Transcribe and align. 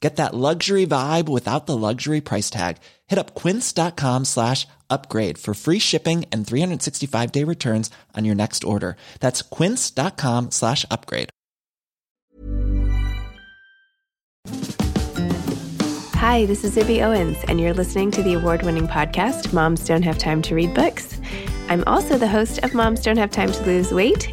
Get 0.00 0.16
that 0.16 0.34
luxury 0.34 0.86
vibe 0.86 1.28
without 1.28 1.66
the 1.66 1.76
luxury 1.76 2.20
price 2.20 2.50
tag. 2.50 2.76
Hit 3.06 3.18
up 3.18 3.34
quince.com 3.34 4.26
slash 4.26 4.66
upgrade 4.90 5.38
for 5.38 5.54
free 5.54 5.78
shipping 5.78 6.26
and 6.30 6.46
365 6.46 7.32
day 7.32 7.44
returns 7.44 7.90
on 8.14 8.24
your 8.24 8.34
next 8.34 8.62
order. 8.62 8.96
That's 9.20 9.42
quince.com 9.42 10.50
slash 10.50 10.84
upgrade. 10.90 11.30
Hi, 16.16 16.46
this 16.46 16.64
is 16.64 16.74
Zibby 16.74 17.04
Owens, 17.04 17.36
and 17.46 17.60
you're 17.60 17.74
listening 17.74 18.10
to 18.12 18.22
the 18.22 18.34
award 18.34 18.62
winning 18.62 18.88
podcast, 18.88 19.52
Moms 19.52 19.84
Don't 19.84 20.02
Have 20.02 20.18
Time 20.18 20.42
to 20.42 20.54
Read 20.54 20.74
Books. 20.74 21.20
I'm 21.68 21.84
also 21.86 22.16
the 22.16 22.26
host 22.26 22.58
of 22.64 22.74
Moms 22.74 23.00
Don't 23.02 23.18
Have 23.18 23.30
Time 23.30 23.52
to 23.52 23.62
Lose 23.64 23.92
Weight, 23.92 24.32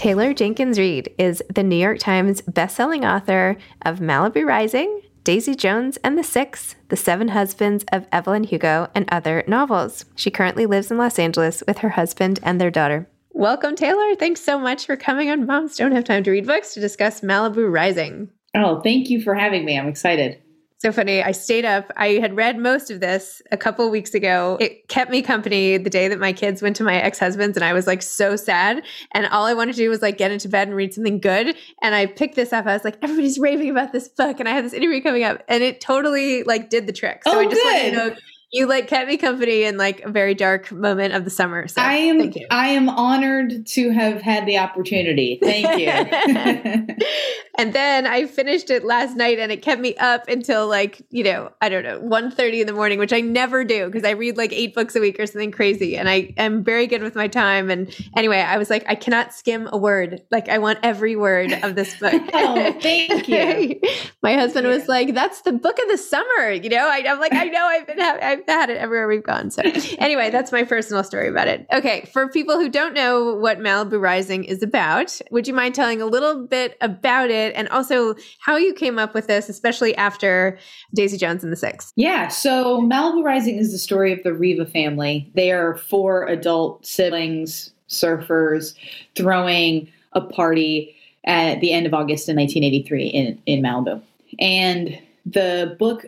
Taylor 0.00 0.32
Jenkins 0.32 0.78
Reid 0.78 1.12
is 1.18 1.42
the 1.54 1.62
New 1.62 1.76
York 1.76 1.98
Times 1.98 2.40
bestselling 2.40 3.04
author 3.04 3.58
of 3.82 3.98
Malibu 3.98 4.46
Rising, 4.46 5.02
Daisy 5.24 5.54
Jones 5.54 5.98
and 5.98 6.16
the 6.16 6.24
Six, 6.24 6.74
The 6.88 6.96
Seven 6.96 7.28
Husbands 7.28 7.84
of 7.92 8.06
Evelyn 8.10 8.44
Hugo, 8.44 8.88
and 8.94 9.06
other 9.12 9.44
novels. 9.46 10.06
She 10.16 10.30
currently 10.30 10.64
lives 10.64 10.90
in 10.90 10.96
Los 10.96 11.18
Angeles 11.18 11.62
with 11.68 11.80
her 11.80 11.90
husband 11.90 12.40
and 12.42 12.58
their 12.58 12.70
daughter. 12.70 13.10
Welcome, 13.32 13.76
Taylor. 13.76 14.14
Thanks 14.14 14.40
so 14.40 14.58
much 14.58 14.86
for 14.86 14.96
coming 14.96 15.28
on 15.28 15.44
Moms 15.44 15.76
Don't 15.76 15.92
Have 15.92 16.04
Time 16.04 16.24
to 16.24 16.30
Read 16.30 16.46
Books 16.46 16.72
to 16.72 16.80
discuss 16.80 17.20
Malibu 17.20 17.70
Rising. 17.70 18.30
Oh, 18.56 18.80
thank 18.80 19.10
you 19.10 19.20
for 19.20 19.34
having 19.34 19.66
me. 19.66 19.78
I'm 19.78 19.86
excited. 19.86 20.40
So 20.80 20.92
funny. 20.92 21.22
I 21.22 21.32
stayed 21.32 21.66
up. 21.66 21.92
I 21.96 22.14
had 22.14 22.34
read 22.34 22.56
most 22.56 22.90
of 22.90 23.00
this 23.00 23.42
a 23.52 23.58
couple 23.58 23.84
of 23.84 23.90
weeks 23.90 24.14
ago. 24.14 24.56
It 24.60 24.88
kept 24.88 25.10
me 25.10 25.20
company 25.20 25.76
the 25.76 25.90
day 25.90 26.08
that 26.08 26.18
my 26.18 26.32
kids 26.32 26.62
went 26.62 26.74
to 26.76 26.84
my 26.84 26.96
ex 26.96 27.18
husband's, 27.18 27.58
and 27.58 27.64
I 27.64 27.74
was 27.74 27.86
like 27.86 28.00
so 28.00 28.34
sad. 28.34 28.82
And 29.12 29.26
all 29.26 29.44
I 29.44 29.52
wanted 29.52 29.72
to 29.72 29.82
do 29.82 29.90
was 29.90 30.00
like 30.00 30.16
get 30.16 30.30
into 30.30 30.48
bed 30.48 30.68
and 30.68 30.76
read 30.76 30.94
something 30.94 31.20
good. 31.20 31.54
And 31.82 31.94
I 31.94 32.06
picked 32.06 32.34
this 32.34 32.54
up. 32.54 32.64
I 32.64 32.72
was 32.72 32.82
like, 32.82 32.96
everybody's 33.02 33.38
raving 33.38 33.68
about 33.68 33.92
this 33.92 34.08
book, 34.08 34.40
and 34.40 34.48
I 34.48 34.52
have 34.52 34.64
this 34.64 34.72
interview 34.72 35.02
coming 35.02 35.22
up, 35.22 35.42
and 35.48 35.62
it 35.62 35.82
totally 35.82 36.44
like 36.44 36.70
did 36.70 36.86
the 36.86 36.94
trick. 36.94 37.24
So 37.24 37.32
oh, 37.34 37.40
I 37.40 37.44
just 37.44 37.56
good. 37.56 37.64
want 37.64 37.84
to 37.84 37.92
know 37.92 38.16
you 38.52 38.66
like 38.66 38.88
kept 38.88 39.06
me 39.06 39.16
company 39.16 39.62
in 39.62 39.76
like 39.76 40.00
a 40.00 40.10
very 40.10 40.34
dark 40.34 40.72
moment 40.72 41.14
of 41.14 41.24
the 41.24 41.30
summer. 41.30 41.68
So 41.68 41.80
I 41.80 41.94
am. 41.94 42.32
I 42.50 42.68
am 42.68 42.88
honored 42.88 43.66
to 43.66 43.90
have 43.90 44.20
had 44.20 44.44
the 44.46 44.58
opportunity. 44.58 45.38
Thank 45.40 45.78
you. 45.78 45.86
and 47.58 47.72
then 47.72 48.08
I 48.08 48.26
finished 48.26 48.70
it 48.70 48.84
last 48.84 49.16
night 49.16 49.38
and 49.38 49.52
it 49.52 49.62
kept 49.62 49.80
me 49.80 49.94
up 49.96 50.28
until 50.28 50.66
like, 50.66 51.00
you 51.10 51.22
know, 51.22 51.52
I 51.60 51.68
don't 51.68 51.84
know, 51.84 52.00
1.30 52.00 52.62
in 52.62 52.66
the 52.66 52.72
morning, 52.72 52.98
which 52.98 53.12
I 53.12 53.20
never 53.20 53.64
do 53.64 53.86
because 53.86 54.04
I 54.04 54.10
read 54.10 54.36
like 54.36 54.52
eight 54.52 54.74
books 54.74 54.96
a 54.96 55.00
week 55.00 55.20
or 55.20 55.26
something 55.26 55.52
crazy. 55.52 55.96
And 55.96 56.08
I 56.08 56.34
am 56.36 56.64
very 56.64 56.88
good 56.88 57.02
with 57.02 57.14
my 57.14 57.28
time. 57.28 57.70
And 57.70 57.94
anyway, 58.16 58.38
I 58.38 58.58
was 58.58 58.68
like, 58.68 58.84
I 58.88 58.96
cannot 58.96 59.32
skim 59.32 59.68
a 59.70 59.76
word. 59.76 60.22
Like 60.32 60.48
I 60.48 60.58
want 60.58 60.80
every 60.82 61.14
word 61.14 61.52
of 61.62 61.76
this 61.76 61.96
book. 62.00 62.20
oh, 62.34 62.72
thank 62.80 63.28
you. 63.28 63.80
my 64.22 64.34
husband 64.34 64.66
was 64.66 64.88
like, 64.88 65.14
that's 65.14 65.42
the 65.42 65.52
book 65.52 65.78
of 65.78 65.88
the 65.88 65.98
summer. 65.98 66.50
You 66.50 66.70
know, 66.70 66.88
I, 66.90 66.98
am 66.98 67.20
like, 67.20 67.32
I 67.32 67.44
know 67.44 67.64
I've 67.64 67.86
been, 67.86 68.00
I've 68.00 68.39
had 68.46 68.70
it 68.70 68.78
everywhere 68.78 69.08
we've 69.08 69.22
gone. 69.22 69.50
So 69.50 69.62
anyway, 69.98 70.30
that's 70.30 70.52
my 70.52 70.64
personal 70.64 71.04
story 71.04 71.28
about 71.28 71.48
it. 71.48 71.66
Okay. 71.72 72.08
For 72.12 72.28
people 72.28 72.58
who 72.58 72.68
don't 72.68 72.94
know 72.94 73.34
what 73.34 73.58
Malibu 73.58 74.00
Rising 74.00 74.44
is 74.44 74.62
about, 74.62 75.20
would 75.30 75.46
you 75.46 75.54
mind 75.54 75.74
telling 75.74 76.00
a 76.00 76.06
little 76.06 76.46
bit 76.46 76.76
about 76.80 77.30
it 77.30 77.54
and 77.54 77.68
also 77.68 78.14
how 78.40 78.56
you 78.56 78.72
came 78.74 78.98
up 78.98 79.14
with 79.14 79.26
this, 79.26 79.48
especially 79.48 79.94
after 79.96 80.58
Daisy 80.94 81.16
Jones 81.16 81.42
and 81.44 81.52
the 81.52 81.56
Six? 81.56 81.92
Yeah. 81.96 82.28
So 82.28 82.80
Malibu 82.80 83.24
Rising 83.24 83.56
is 83.56 83.72
the 83.72 83.78
story 83.78 84.12
of 84.12 84.22
the 84.22 84.32
Riva 84.32 84.66
family. 84.66 85.30
They 85.34 85.52
are 85.52 85.76
four 85.76 86.26
adult 86.26 86.86
siblings, 86.86 87.72
surfers, 87.88 88.74
throwing 89.16 89.90
a 90.12 90.20
party 90.20 90.96
at 91.24 91.60
the 91.60 91.72
end 91.72 91.86
of 91.86 91.94
August 91.94 92.28
in 92.28 92.36
1983 92.36 93.06
in, 93.06 93.42
in 93.46 93.62
Malibu. 93.62 94.02
And 94.38 94.98
the 95.26 95.76
book 95.78 96.06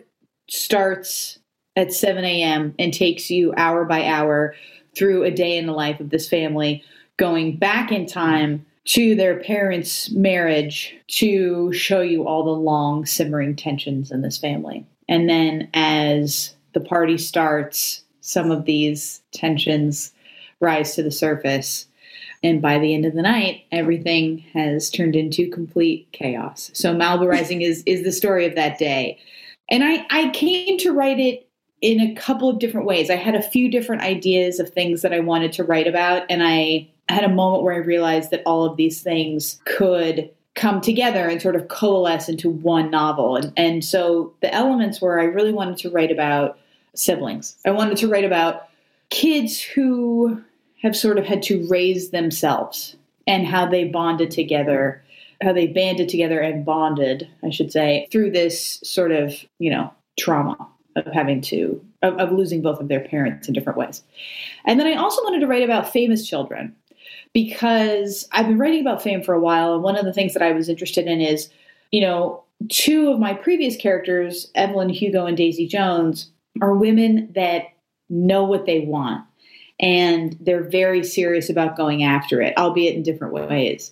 starts 0.49 1.39
at 1.75 1.93
7 1.93 2.23
a.m. 2.23 2.75
and 2.77 2.93
takes 2.93 3.29
you 3.29 3.53
hour 3.57 3.85
by 3.85 4.05
hour 4.05 4.55
through 4.95 5.23
a 5.23 5.31
day 5.31 5.57
in 5.57 5.65
the 5.65 5.73
life 5.73 5.99
of 5.99 6.09
this 6.09 6.29
family, 6.29 6.83
going 7.17 7.57
back 7.57 7.91
in 7.91 8.05
time 8.05 8.65
to 8.85 9.15
their 9.15 9.39
parents' 9.39 10.11
marriage 10.11 10.95
to 11.07 11.71
show 11.73 12.01
you 12.01 12.27
all 12.27 12.43
the 12.43 12.51
long 12.51 13.05
simmering 13.05 13.55
tensions 13.55 14.11
in 14.11 14.21
this 14.21 14.37
family. 14.37 14.85
And 15.07 15.29
then 15.29 15.69
as 15.73 16.53
the 16.73 16.81
party 16.81 17.17
starts, 17.17 18.03
some 18.21 18.51
of 18.51 18.65
these 18.65 19.21
tensions 19.31 20.11
rise 20.59 20.95
to 20.95 21.03
the 21.03 21.11
surface. 21.11 21.87
And 22.41 22.61
by 22.61 22.77
the 22.77 22.93
end 22.93 23.05
of 23.05 23.13
the 23.13 23.21
night, 23.21 23.63
everything 23.71 24.39
has 24.53 24.89
turned 24.89 25.15
into 25.15 25.49
complete 25.49 26.09
chaos. 26.11 26.69
So 26.73 26.93
Malibu 26.93 27.27
Rising 27.27 27.61
is 27.61 27.83
is 27.85 28.03
the 28.03 28.11
story 28.11 28.45
of 28.45 28.55
that 28.55 28.77
day. 28.77 29.17
And 29.69 29.83
I, 29.83 30.05
I 30.09 30.29
came 30.31 30.77
to 30.79 30.91
write 30.91 31.19
it 31.19 31.47
in 31.83 31.99
a 31.99 32.15
couple 32.15 32.49
of 32.49 32.59
different 32.59 32.87
ways. 32.87 33.09
I 33.09 33.17
had 33.17 33.35
a 33.35 33.41
few 33.41 33.69
different 33.69 34.03
ideas 34.03 34.59
of 34.59 34.69
things 34.69 35.01
that 35.01 35.13
I 35.13 35.19
wanted 35.19 35.51
to 35.53 35.65
write 35.65 35.85
about, 35.85 36.25
and 36.29 36.41
I 36.41 36.89
had 37.09 37.25
a 37.25 37.29
moment 37.29 37.61
where 37.61 37.73
I 37.73 37.79
realized 37.79 38.31
that 38.31 38.41
all 38.45 38.63
of 38.63 38.77
these 38.77 39.01
things 39.01 39.59
could 39.65 40.31
come 40.55 40.79
together 40.79 41.27
and 41.27 41.41
sort 41.41 41.57
of 41.57 41.67
coalesce 41.67 42.29
into 42.29 42.49
one 42.49 42.89
novel. 42.89 43.35
And, 43.35 43.51
and 43.57 43.83
so 43.83 44.33
the 44.41 44.53
elements 44.53 45.01
were 45.01 45.19
I 45.19 45.25
really 45.25 45.51
wanted 45.51 45.75
to 45.79 45.89
write 45.89 46.11
about 46.11 46.57
siblings, 46.95 47.57
I 47.65 47.71
wanted 47.71 47.97
to 47.97 48.07
write 48.07 48.23
about 48.23 48.69
kids 49.09 49.59
who 49.59 50.41
have 50.81 50.95
sort 50.95 51.17
of 51.17 51.25
had 51.25 51.43
to 51.43 51.67
raise 51.67 52.11
themselves 52.11 52.95
and 53.27 53.45
how 53.45 53.69
they 53.69 53.83
bonded 53.85 54.31
together, 54.31 55.03
how 55.41 55.51
they 55.51 55.67
banded 55.67 56.07
together 56.07 56.39
and 56.39 56.63
bonded, 56.63 57.27
I 57.43 57.49
should 57.49 57.73
say, 57.73 58.07
through 58.09 58.31
this 58.31 58.79
sort 58.83 59.11
of, 59.11 59.33
you 59.59 59.69
know, 59.69 59.91
trauma 60.17 60.69
of 60.95 61.05
having 61.13 61.41
to, 61.41 61.83
of, 62.01 62.15
of 62.17 62.31
losing 62.31 62.61
both 62.61 62.79
of 62.79 62.87
their 62.87 63.01
parents 63.01 63.47
in 63.47 63.53
different 63.53 63.77
ways. 63.77 64.03
And 64.65 64.79
then 64.79 64.87
I 64.87 64.95
also 64.95 65.23
wanted 65.23 65.39
to 65.39 65.47
write 65.47 65.63
about 65.63 65.91
famous 65.91 66.27
children 66.27 66.75
because 67.33 68.27
I've 68.31 68.47
been 68.47 68.57
writing 68.57 68.81
about 68.81 69.01
fame 69.01 69.23
for 69.23 69.33
a 69.33 69.39
while. 69.39 69.73
And 69.73 69.83
one 69.83 69.95
of 69.95 70.05
the 70.05 70.13
things 70.13 70.33
that 70.33 70.43
I 70.43 70.51
was 70.51 70.69
interested 70.69 71.07
in 71.07 71.21
is, 71.21 71.49
you 71.91 72.01
know, 72.01 72.43
two 72.69 73.11
of 73.11 73.19
my 73.19 73.33
previous 73.33 73.75
characters, 73.75 74.51
Evelyn 74.55 74.89
Hugo 74.89 75.25
and 75.25 75.35
Daisy 75.35 75.67
Jones, 75.67 76.31
are 76.61 76.75
women 76.75 77.31
that 77.33 77.65
know 78.09 78.43
what 78.43 78.65
they 78.65 78.81
want 78.81 79.25
and 79.79 80.37
they're 80.39 80.63
very 80.63 81.03
serious 81.03 81.49
about 81.49 81.75
going 81.75 82.03
after 82.03 82.41
it, 82.41 82.57
albeit 82.57 82.95
in 82.95 83.03
different 83.03 83.33
ways. 83.33 83.91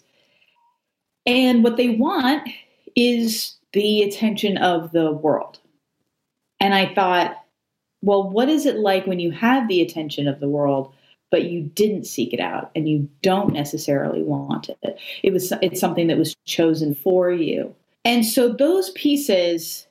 And 1.26 1.64
what 1.64 1.78
they 1.78 1.90
want 1.90 2.48
is 2.96 3.56
the 3.74 4.04
attention 4.04 4.58
of 4.58 4.92
the 4.92 5.12
world. 5.12 5.60
And 6.62 6.76
I 6.76 6.94
thought, 6.94 7.44
well, 8.02 8.30
what 8.30 8.48
is 8.48 8.66
it 8.66 8.78
like 8.78 9.08
when 9.08 9.20
you 9.20 9.32
have 9.32 9.68
the 9.68 9.82
attention 9.82 10.28
of 10.28 10.40
the 10.40 10.48
world, 10.48 10.94
but 11.32 11.46
you 11.46 11.64
didn't 11.64 12.06
seek 12.06 12.34
it 12.34 12.40
out 12.40 12.72
and 12.76 12.88
you 12.88 13.10
don't 13.24 13.52
necessarily 13.52 14.22
want 14.22 14.70
it? 14.70 15.00
It 15.24 15.34
was 15.34 15.52
it's 15.62 15.80
something 15.80 16.08
that 16.08 16.20
was 16.20 16.36
chosen 16.46 16.94
for 16.94 17.32
you. 17.32 17.76
And 18.06 18.26
so 18.26 18.54
those 18.54 18.92
pieces 18.92 19.88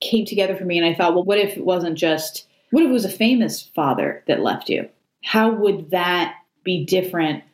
came 0.00 0.26
together 0.26 0.56
for 0.56 0.64
me 0.64 0.78
and 0.78 0.86
I 0.86 0.94
thought, 0.94 1.14
well, 1.14 1.24
what 1.24 1.38
if 1.38 1.56
it 1.56 1.64
wasn't 1.64 1.98
just 1.98 2.46
what 2.70 2.82
if 2.82 2.90
it 2.90 2.92
was 2.92 3.04
a 3.04 3.10
famous 3.10 3.62
father 3.62 4.22
that 4.28 4.40
left 4.40 4.68
you? 4.68 4.88
How 5.24 5.50
would 5.50 5.90
that 5.90 6.36
be 6.64 6.84
different 6.84 7.44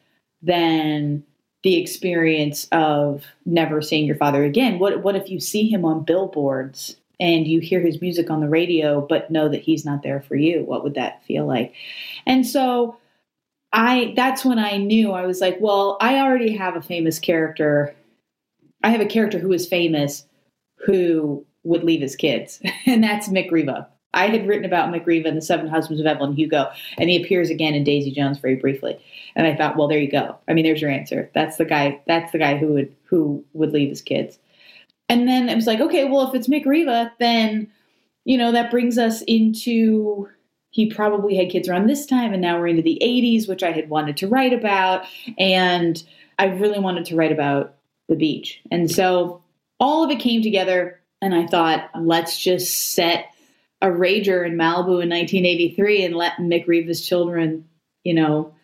than 0.43 1.25
the 1.63 1.77
experience 1.81 2.69
of 2.71 3.25
never 3.45 3.81
seeing 3.81 4.07
your 4.07 4.17
father 4.17 4.45
again? 4.45 4.81
What 4.81 5.05
what 5.05 5.15
if 5.15 5.31
you 5.31 5.39
see 5.39 5.69
him 5.69 5.85
on 5.85 6.05
billboards 6.05 6.97
and 7.19 7.47
you 7.47 7.61
hear 7.61 7.81
his 7.81 8.01
music 8.01 8.31
on 8.31 8.41
the 8.41 8.49
radio 8.49 9.01
but 9.01 9.31
know 9.31 9.49
that 9.49 9.63
he's 9.63 9.85
not 9.85 10.03
there 10.03 10.21
for 10.21 10.37
you? 10.37 10.63
What 10.65 10.85
would 10.85 10.95
that 10.95 11.25
feel 11.25 11.47
like? 11.47 11.75
And 12.27 12.47
so 12.47 12.97
I 13.73 14.13
that's 14.17 14.45
when 14.45 14.59
I 14.59 14.77
knew 14.77 15.13
I 15.13 15.27
was 15.27 15.41
like, 15.41 15.59
well, 15.61 15.97
I 16.01 16.19
already 16.21 16.57
have 16.57 16.77
a 16.77 16.83
famous 16.83 17.19
character. 17.19 17.95
I 18.83 18.91
have 18.91 19.01
a 19.01 19.07
character 19.07 19.39
who 19.39 19.53
is 19.53 19.69
famous 19.69 20.25
who 20.77 21.45
would 21.65 21.85
leave 21.85 22.01
his 22.01 22.17
kids, 22.17 22.61
and 22.87 23.03
that's 23.03 23.29
Mick. 23.29 23.51
I 24.15 24.29
had 24.29 24.49
written 24.49 24.65
about 24.65 24.91
Mick 24.91 25.05
Riva 25.05 25.29
and 25.29 25.37
the 25.37 25.43
Seven 25.43 25.69
Husbands 25.69 26.01
of 26.01 26.07
Evelyn 26.07 26.33
Hugo, 26.33 26.71
and 26.97 27.11
he 27.11 27.23
appears 27.23 27.51
again 27.51 27.75
in 27.75 27.85
Daisy 27.85 28.11
Jones 28.11 28.39
very 28.39 28.55
briefly. 28.55 28.99
And 29.35 29.47
I 29.47 29.55
thought, 29.55 29.77
well, 29.77 29.89
there 29.89 29.99
you 29.99 30.11
go. 30.11 30.37
I 30.49 30.55
mean, 30.55 30.65
there's 30.65 30.81
your 30.81 30.91
answer. 30.91 31.31
That's 31.35 31.59
the 31.59 31.67
guy. 31.67 32.01
That's 32.07 32.33
the 32.33 32.39
guy 32.39 32.57
who 32.57 32.69
would 32.69 32.95
who 33.05 33.45
would 33.53 33.73
leave 33.73 33.91
his 33.91 34.01
kids. 34.01 34.39
And 35.09 35.29
then 35.29 35.49
it 35.49 35.55
was 35.55 35.67
like, 35.67 35.81
okay, 35.81 36.05
well, 36.05 36.29
if 36.29 36.35
it's 36.35 36.49
Mick 36.49 36.67
Riva, 36.67 37.13
then 37.19 37.71
you 38.25 38.37
know 38.37 38.53
that 38.53 38.71
brings 38.71 38.99
us 38.99 39.23
into 39.23 40.29
he 40.71 40.91
probably 40.91 41.37
had 41.37 41.51
kids 41.51 41.69
around 41.69 41.87
this 41.87 42.05
time, 42.05 42.33
and 42.33 42.43
now 42.43 42.59
we're 42.59 42.67
into 42.67 42.83
the 42.83 43.01
80s, 43.03 43.49
which 43.49 43.63
I 43.63 43.73
had 43.73 43.89
wanted 43.89 44.19
to 44.19 44.29
write 44.29 44.53
about, 44.53 45.07
and 45.39 46.03
I 46.39 46.47
really 46.47 46.79
wanted 46.79 47.07
to 47.07 47.17
write 47.17 47.33
about 47.33 47.77
the 48.09 48.15
beach. 48.15 48.61
And 48.71 48.91
so 48.91 49.43
all 49.81 50.05
of 50.05 50.11
it 50.11 50.21
came 50.21 50.43
together, 50.43 51.01
and 51.23 51.35
I 51.35 51.47
thought, 51.47 51.89
let's 51.99 52.39
just 52.39 52.95
set 52.95 53.27
a 53.81 53.87
rager 53.87 54.47
in 54.47 54.57
Malibu 54.57 55.03
in 55.03 55.09
1983 55.09 56.05
and 56.05 56.15
let 56.15 56.37
Mick 56.37 56.67
Riva's 56.67 57.07
children, 57.07 57.67
you 58.05 58.13
know, 58.13 58.55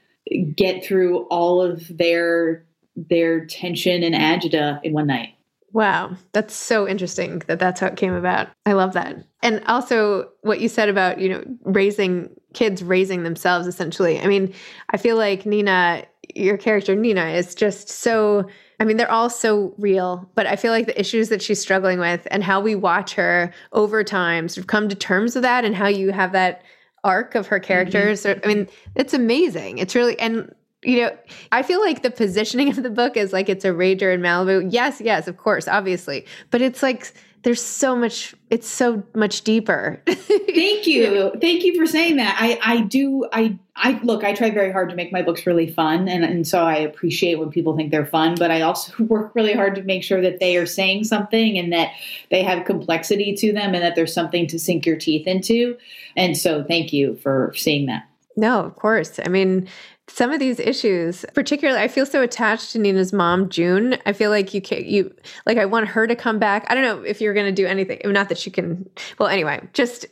get 0.55 0.85
through 0.85 1.21
all 1.25 1.63
of 1.63 1.87
their 1.97 2.67
their 2.95 3.47
tension 3.47 4.03
and 4.03 4.15
agita 4.15 4.81
in 4.83 4.93
one 4.93 5.07
night. 5.07 5.31
Wow, 5.73 6.17
that's 6.33 6.55
so 6.55 6.87
interesting 6.87 7.43
that 7.47 7.59
that's 7.59 7.81
how 7.81 7.87
it 7.87 7.97
came 7.97 8.13
about. 8.13 8.49
I 8.67 8.73
love 8.73 8.93
that. 8.93 9.17
And 9.43 9.63
also 9.67 10.29
what 10.43 10.61
you 10.61 10.69
said 10.69 10.89
about, 10.89 11.19
you 11.19 11.29
know, 11.31 11.43
raising 11.65 12.29
kids 12.53 12.83
raising 12.83 13.23
themselves 13.23 13.67
essentially. 13.67 14.21
I 14.21 14.27
mean, 14.27 14.53
I 14.91 14.99
feel 14.99 15.17
like 15.17 15.47
Nina, 15.47 16.05
your 16.35 16.59
character 16.59 16.95
Nina 16.95 17.31
is 17.31 17.55
just 17.55 17.89
so 17.89 18.47
I 18.83 18.85
mean, 18.85 18.97
they're 18.97 19.11
all 19.11 19.31
so 19.31 19.75
real, 19.79 20.29
but 20.35 20.45
I 20.49 20.57
feel 20.57 20.73
like 20.73 20.87
the 20.87 21.01
issues 21.01 21.29
that 21.29 21.41
she's 21.41 21.61
struggling 21.61 22.01
with 22.01 22.27
and 22.33 22.43
how 22.43 22.61
we 22.61 22.75
watch 22.75 23.15
her 23.15 23.53
over 23.71 24.03
time 24.03 24.49
sort 24.49 24.63
of 24.63 24.67
come 24.67 24.89
to 24.89 24.97
terms 24.97 25.37
with 25.37 25.43
that 25.43 25.65
and 25.65 25.77
how 25.77 25.87
you 25.87 26.11
have 26.11 26.33
that 26.33 26.65
arc 27.05 27.37
of 27.37 27.47
her 27.47 27.61
characters. 27.61 28.25
Mm-hmm. 28.25 28.41
I 28.43 28.53
mean, 28.53 28.69
it's 28.97 29.15
amazing. 29.15 29.79
It's 29.79 29.95
really, 29.95 30.19
and 30.19 30.53
you 30.85 31.03
know, 31.03 31.17
I 31.53 31.63
feel 31.63 31.81
like 31.81 32.03
the 32.03 32.11
positioning 32.11 32.69
of 32.69 32.83
the 32.83 32.91
book 32.91 33.17
is 33.17 33.33
like 33.33 33.49
it's 33.49 33.65
a 33.65 33.69
rager 33.69 34.13
in 34.13 34.21
Malibu. 34.21 34.69
Yes, 34.71 35.01
yes, 35.01 35.29
of 35.29 35.37
course, 35.37 35.69
obviously. 35.69 36.27
But 36.51 36.61
it's 36.61 36.83
like 36.83 37.13
there's 37.43 37.63
so 37.63 37.97
much 37.97 38.35
it's 38.51 38.69
so 38.69 39.03
much 39.15 39.43
deeper 39.43 40.01
thank 40.07 40.87
you 40.87 41.33
thank 41.41 41.65
you 41.65 41.77
for 41.77 41.87
saying 41.87 42.17
that 42.17 42.37
i 42.39 42.59
i 42.63 42.81
do 42.81 43.27
i 43.33 43.57
i 43.77 43.99
look 44.03 44.23
i 44.23 44.33
try 44.33 44.51
very 44.51 44.71
hard 44.71 44.89
to 44.89 44.95
make 44.95 45.13
my 45.13 45.23
books 45.23 45.47
really 45.47 45.69
fun 45.69 46.09
and 46.09 46.25
and 46.25 46.47
so 46.47 46.65
i 46.65 46.77
appreciate 46.77 47.37
when 47.37 47.51
people 47.51 47.77
think 47.77 47.91
they're 47.91 48.07
fun 48.07 48.35
but 48.39 48.51
i 48.51 48.61
also 48.61 48.93
work 49.05 49.35
really 49.35 49.53
hard 49.53 49.75
to 49.75 49.83
make 49.83 50.03
sure 50.03 50.21
that 50.21 50.41
they 50.41 50.57
are 50.57 50.67
saying 50.67 51.05
something 51.05 51.59
and 51.59 51.73
that 51.73 51.91
they 52.31 52.43
have 52.43 52.65
complexity 52.65 53.35
to 53.35 53.53
them 53.53 53.75
and 53.75 53.83
that 53.83 53.95
there's 53.95 54.15
something 54.15 54.47
to 54.47 54.59
sink 54.59 54.87
your 54.87 54.97
teeth 54.97 55.27
into 55.27 55.77
and 56.17 56.37
so 56.37 56.63
thank 56.65 56.93
you 56.93 57.17
for 57.17 57.53
seeing 57.57 57.87
that 57.87 58.07
no, 58.37 58.61
of 58.61 58.77
course. 58.77 59.21
I 59.25 59.29
mean, 59.29 59.69
some 60.09 60.33
of 60.33 60.41
these 60.41 60.59
issues, 60.59 61.25
particularly, 61.33 61.81
I 61.81 61.89
feel 61.89 62.07
so 62.07 62.23
attached 62.23 62.73
to 62.73 62.79
Nina's 62.79 63.13
mom, 63.13 63.49
June. 63.49 63.97
I 64.05 64.13
feel 64.13 64.31
like 64.31 64.53
you 64.53 64.61
can't 64.61 64.85
you 64.85 65.15
like 65.47 65.59
I 65.59 65.65
want 65.65 65.89
her 65.89 66.07
to 66.07 66.17
come 66.17 66.39
back. 66.39 66.67
I 66.69 66.75
don't 66.75 66.85
know 66.85 67.03
if 67.03 67.21
you're 67.21 67.35
going 67.35 67.47
to 67.47 67.63
do 67.63 67.67
anything. 67.67 68.01
Not 68.05 68.29
that 68.29 68.39
she 68.39 68.51
can. 68.51 68.89
Well, 69.19 69.29
anyway, 69.29 69.67
just 69.73 70.07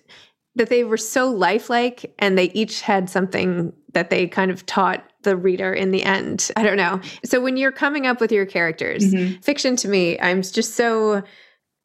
that 0.57 0.69
they 0.69 0.85
were 0.85 0.97
so 0.97 1.31
lifelike, 1.31 2.15
and 2.19 2.39
they 2.39 2.51
each 2.53 2.81
had 2.81 3.11
something 3.11 3.73
that 3.93 4.11
they 4.11 4.27
kind 4.27 4.51
of 4.51 4.65
taught 4.67 5.05
the 5.23 5.37
reader 5.37 5.73
in 5.73 5.91
the 5.91 6.03
end. 6.03 6.51
I 6.57 6.63
don't 6.63 6.77
know. 6.77 7.01
So 7.25 7.41
when 7.41 7.57
you're 7.57 7.73
coming 7.73 8.07
up 8.07 8.21
with 8.21 8.33
your 8.33 8.47
characters, 8.47 9.05
mm-hmm. 9.05 9.41
fiction 9.41 9.77
to 9.77 9.89
me, 9.89 10.19
I'm 10.21 10.43
just 10.43 10.75
so 10.75 11.23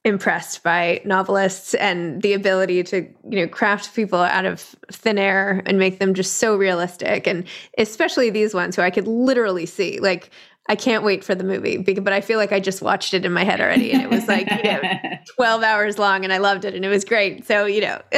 impressed 0.05 0.62
by 0.62 1.01
novelists 1.03 1.74
and 1.74 2.21
the 2.21 2.33
ability 2.33 2.83
to 2.83 3.01
you 3.27 3.39
know 3.39 3.47
craft 3.47 3.93
people 3.95 4.19
out 4.19 4.45
of 4.45 4.62
thin 4.91 5.17
air 5.17 5.63
and 5.65 5.79
make 5.79 5.97
them 5.97 6.13
just 6.13 6.35
so 6.35 6.55
realistic 6.55 7.25
and 7.25 7.43
especially 7.79 8.29
these 8.29 8.53
ones 8.53 8.75
who 8.75 8.83
I 8.83 8.91
could 8.91 9.07
literally 9.07 9.65
see 9.65 10.00
like 10.00 10.29
I 10.67 10.75
can't 10.75 11.03
wait 11.03 11.24
for 11.24 11.35
the 11.35 11.43
movie, 11.43 11.77
but 11.77 12.12
I 12.12 12.21
feel 12.21 12.39
like 12.39 12.51
I 12.51 12.59
just 12.59 12.81
watched 12.81 13.13
it 13.13 13.24
in 13.24 13.31
my 13.31 13.43
head 13.43 13.62
already, 13.62 13.91
and 13.91 14.01
it 14.01 14.09
was 14.09 14.27
like 14.27 14.50
you 14.50 14.63
know, 14.63 14.81
twelve 15.35 15.62
hours 15.62 16.00
long, 16.00 16.24
and 16.24 16.33
I 16.33 16.39
loved 16.39 16.65
it, 16.65 16.74
and 16.74 16.83
it 16.83 16.88
was 16.88 17.05
great. 17.05 17.45
So 17.45 17.67
you 17.67 17.81
know, 17.81 18.01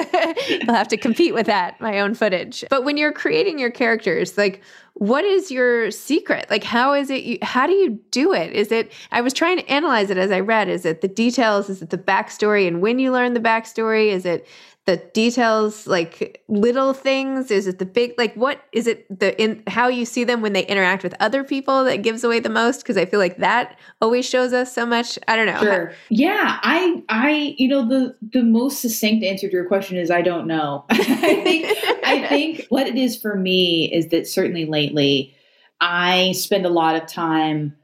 I'll 0.69 0.75
have 0.75 0.87
to 0.89 0.97
compete 0.97 1.33
with 1.33 1.47
that, 1.47 1.81
my 1.81 1.99
own 1.99 2.13
footage. 2.13 2.63
But 2.69 2.85
when 2.85 2.95
you're 2.95 3.11
creating 3.11 3.59
your 3.59 3.69
characters, 3.69 4.37
like, 4.37 4.61
what 4.97 5.23
is 5.25 5.51
your 5.51 5.91
secret? 5.91 6.47
Like, 6.49 6.63
how 6.63 6.93
is 6.93 7.11
it? 7.11 7.23
You, 7.23 7.37
how 7.43 7.67
do 7.67 7.73
you 7.73 7.99
do 8.09 8.33
it? 8.33 8.51
Is 8.53 8.71
it? 8.71 8.91
I 9.11 9.21
was 9.21 9.31
trying 9.31 9.57
to 9.57 9.69
analyze 9.69 10.09
it 10.09 10.17
as 10.17 10.31
I 10.31 10.39
read. 10.39 10.69
Is 10.69 10.85
it 10.85 11.01
the 11.01 11.07
details? 11.07 11.69
Is 11.69 11.83
it 11.83 11.91
the 11.91 11.99
backstory? 11.99 12.67
And 12.67 12.81
when 12.81 12.97
you 12.97 13.11
learn 13.11 13.33
the 13.33 13.39
backstory, 13.39 14.07
is 14.07 14.25
it 14.25 14.47
the 14.87 14.95
details 15.13 15.85
like 15.85 16.41
little 16.47 16.93
things 16.93 17.51
is 17.51 17.67
it 17.67 17.77
the 17.77 17.85
big 17.85 18.13
like 18.17 18.33
what 18.35 18.61
is 18.71 18.87
it 18.87 19.05
the 19.19 19.39
in 19.39 19.61
how 19.67 19.89
you 19.89 20.05
see 20.05 20.23
them 20.23 20.41
when 20.41 20.53
they 20.53 20.65
interact 20.65 21.03
with 21.03 21.13
other 21.19 21.43
people 21.43 21.83
that 21.83 21.97
gives 21.97 22.23
away 22.23 22.39
the 22.39 22.49
most 22.49 22.81
because 22.81 22.95
i 22.95 23.05
feel 23.05 23.19
like 23.19 23.37
that 23.37 23.77
always 24.01 24.27
shows 24.27 24.53
us 24.53 24.73
so 24.73 24.85
much 24.85 25.19
i 25.27 25.35
don't 25.35 25.45
know 25.45 25.59
sure. 25.59 25.93
yeah 26.07 26.57
i 26.63 27.03
i 27.09 27.53
you 27.57 27.67
know 27.67 27.85
the 27.85 28.15
the 28.31 28.41
most 28.41 28.81
succinct 28.81 29.25
answer 29.25 29.47
to 29.47 29.53
your 29.53 29.65
question 29.65 29.97
is 29.97 30.09
i 30.09 30.21
don't 30.21 30.47
know 30.47 30.85
i 30.89 30.95
think 31.43 31.65
i 32.05 32.25
think 32.29 32.65
what 32.69 32.87
it 32.87 32.95
is 32.95 33.19
for 33.19 33.35
me 33.35 33.93
is 33.93 34.07
that 34.07 34.25
certainly 34.25 34.63
lately 34.87 35.35
i 35.81 36.31
spend 36.31 36.65
a 36.65 36.69
lot 36.69 36.95
of 36.95 37.07
time 37.07 37.75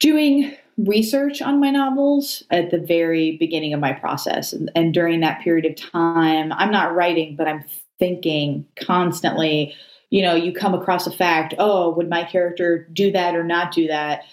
doing 0.00 0.54
research 0.78 1.40
on 1.40 1.60
my 1.60 1.70
novels 1.70 2.42
at 2.50 2.70
the 2.70 2.78
very 2.78 3.36
beginning 3.36 3.72
of 3.72 3.80
my 3.80 3.92
process. 3.92 4.52
And, 4.52 4.70
and, 4.74 4.92
during 4.92 5.20
that 5.20 5.40
period 5.40 5.66
of 5.66 5.76
time, 5.76 6.52
I'm 6.52 6.70
not 6.70 6.94
writing, 6.94 7.36
but 7.36 7.46
I'm 7.46 7.64
thinking 7.98 8.66
constantly. 8.76 9.74
You 10.10 10.22
know, 10.22 10.34
you 10.34 10.52
come 10.52 10.74
across 10.74 11.06
a 11.06 11.12
fact, 11.12 11.54
oh, 11.58 11.90
would 11.90 12.08
my 12.08 12.24
character 12.24 12.88
do 12.92 13.10
that 13.12 13.34
or 13.34 13.44
not 13.44 13.72
do 13.72 13.86
that? 13.88 14.24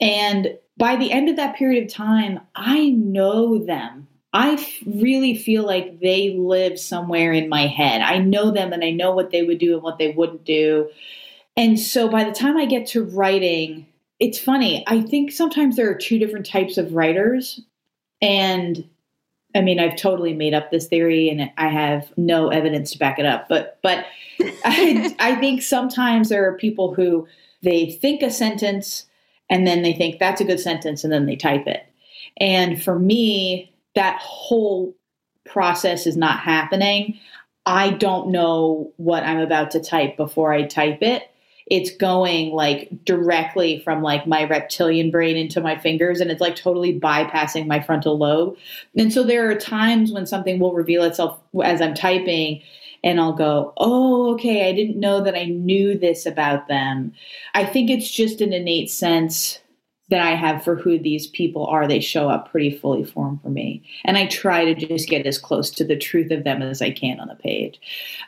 And 0.00 0.56
by 0.76 0.96
the 0.96 1.12
end 1.12 1.28
of 1.28 1.36
that 1.36 1.56
period 1.56 1.84
of 1.84 1.92
time, 1.92 2.40
I 2.54 2.90
know 2.90 3.58
them. 3.58 4.08
I 4.32 4.66
really 4.84 5.36
feel 5.36 5.64
like 5.64 6.00
they 6.00 6.34
live 6.36 6.78
somewhere 6.78 7.32
in 7.32 7.48
my 7.48 7.66
head. 7.66 8.02
I 8.02 8.18
know 8.18 8.50
them 8.50 8.72
and 8.72 8.84
I 8.84 8.90
know 8.90 9.12
what 9.12 9.30
they 9.30 9.42
would 9.42 9.58
do 9.58 9.74
and 9.74 9.82
what 9.82 9.98
they 9.98 10.10
wouldn't 10.10 10.44
do. 10.44 10.90
And 11.56 11.80
so 11.80 12.08
by 12.08 12.24
the 12.24 12.32
time 12.32 12.56
I 12.56 12.66
get 12.66 12.86
to 12.88 13.02
writing, 13.02 13.86
it's 14.20 14.38
funny. 14.38 14.84
I 14.86 15.00
think 15.00 15.32
sometimes 15.32 15.76
there 15.76 15.90
are 15.90 15.94
two 15.94 16.18
different 16.18 16.46
types 16.46 16.76
of 16.76 16.92
writers. 16.92 17.60
And 18.20 18.88
I 19.54 19.62
mean, 19.62 19.80
I've 19.80 19.96
totally 19.96 20.34
made 20.34 20.54
up 20.54 20.70
this 20.70 20.88
theory 20.88 21.30
and 21.30 21.50
I 21.56 21.68
have 21.68 22.12
no 22.16 22.48
evidence 22.48 22.92
to 22.92 22.98
back 22.98 23.18
it 23.18 23.26
up. 23.26 23.48
But 23.48 23.78
but 23.82 24.04
I, 24.64 25.14
I 25.18 25.36
think 25.36 25.62
sometimes 25.62 26.28
there 26.28 26.46
are 26.48 26.56
people 26.56 26.94
who 26.94 27.26
they 27.62 27.92
think 27.92 28.22
a 28.22 28.30
sentence 28.30 29.06
and 29.48 29.66
then 29.66 29.82
they 29.82 29.94
think 29.94 30.18
that's 30.18 30.40
a 30.40 30.44
good 30.44 30.60
sentence 30.60 31.02
and 31.02 31.12
then 31.12 31.26
they 31.26 31.36
type 31.36 31.66
it. 31.66 31.84
And 32.36 32.80
for 32.82 32.98
me, 32.98 33.72
that 33.98 34.20
whole 34.20 34.94
process 35.44 36.06
is 36.06 36.16
not 36.16 36.38
happening. 36.38 37.18
I 37.66 37.90
don't 37.90 38.30
know 38.30 38.92
what 38.96 39.24
I'm 39.24 39.40
about 39.40 39.72
to 39.72 39.80
type 39.80 40.16
before 40.16 40.52
I 40.52 40.62
type 40.62 41.02
it. 41.02 41.28
It's 41.66 41.90
going 41.90 42.52
like 42.52 42.90
directly 43.04 43.80
from 43.80 44.00
like 44.00 44.24
my 44.24 44.44
reptilian 44.44 45.10
brain 45.10 45.36
into 45.36 45.60
my 45.60 45.76
fingers 45.76 46.20
and 46.20 46.30
it's 46.30 46.40
like 46.40 46.54
totally 46.54 46.98
bypassing 46.98 47.66
my 47.66 47.80
frontal 47.80 48.16
lobe. 48.16 48.56
And 48.96 49.12
so 49.12 49.24
there 49.24 49.50
are 49.50 49.56
times 49.56 50.12
when 50.12 50.26
something 50.26 50.60
will 50.60 50.74
reveal 50.74 51.02
itself 51.02 51.40
as 51.64 51.80
I'm 51.80 51.94
typing 51.94 52.62
and 53.02 53.18
I'll 53.18 53.32
go, 53.32 53.72
oh, 53.78 54.32
okay, 54.34 54.68
I 54.68 54.72
didn't 54.72 55.00
know 55.00 55.24
that 55.24 55.34
I 55.34 55.46
knew 55.46 55.98
this 55.98 56.24
about 56.24 56.68
them. 56.68 57.12
I 57.52 57.64
think 57.64 57.90
it's 57.90 58.10
just 58.10 58.40
an 58.40 58.52
innate 58.52 58.92
sense 58.92 59.58
that 60.10 60.20
I 60.20 60.34
have 60.34 60.64
for 60.64 60.74
who 60.74 60.98
these 60.98 61.26
people 61.26 61.66
are, 61.66 61.86
they 61.86 62.00
show 62.00 62.30
up 62.30 62.50
pretty 62.50 62.70
fully 62.70 63.04
formed 63.04 63.42
for 63.42 63.50
me. 63.50 63.82
And 64.04 64.16
I 64.16 64.26
try 64.26 64.64
to 64.64 64.74
just 64.74 65.08
get 65.08 65.26
as 65.26 65.38
close 65.38 65.70
to 65.72 65.84
the 65.84 65.98
truth 65.98 66.30
of 66.30 66.44
them 66.44 66.62
as 66.62 66.80
I 66.80 66.90
can 66.90 67.20
on 67.20 67.28
the 67.28 67.34
page. 67.34 67.78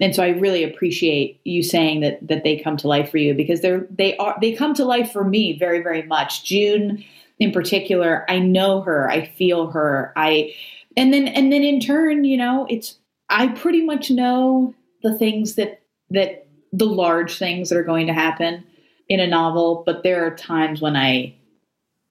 And 0.00 0.14
so 0.14 0.22
I 0.22 0.28
really 0.28 0.62
appreciate 0.62 1.40
you 1.44 1.62
saying 1.62 2.00
that 2.00 2.26
that 2.26 2.44
they 2.44 2.58
come 2.58 2.76
to 2.78 2.88
life 2.88 3.10
for 3.10 3.18
you 3.18 3.34
because 3.34 3.62
they're 3.62 3.86
they 3.90 4.16
are 4.18 4.36
they 4.40 4.52
come 4.52 4.74
to 4.74 4.84
life 4.84 5.10
for 5.10 5.24
me 5.24 5.58
very, 5.58 5.82
very 5.82 6.02
much. 6.02 6.44
June 6.44 7.02
in 7.38 7.52
particular, 7.52 8.26
I 8.28 8.38
know 8.38 8.82
her, 8.82 9.10
I 9.10 9.24
feel 9.24 9.70
her. 9.70 10.12
I 10.14 10.54
and 10.96 11.12
then 11.12 11.28
and 11.28 11.50
then 11.50 11.62
in 11.62 11.80
turn, 11.80 12.24
you 12.24 12.36
know, 12.36 12.66
it's 12.68 12.98
I 13.30 13.48
pretty 13.48 13.82
much 13.82 14.10
know 14.10 14.74
the 15.02 15.16
things 15.16 15.54
that 15.54 15.80
that 16.10 16.46
the 16.72 16.86
large 16.86 17.38
things 17.38 17.70
that 17.70 17.78
are 17.78 17.82
going 17.82 18.06
to 18.06 18.12
happen 18.12 18.64
in 19.08 19.18
a 19.18 19.26
novel, 19.26 19.82
but 19.86 20.02
there 20.02 20.24
are 20.24 20.36
times 20.36 20.80
when 20.80 20.94
I 20.94 21.34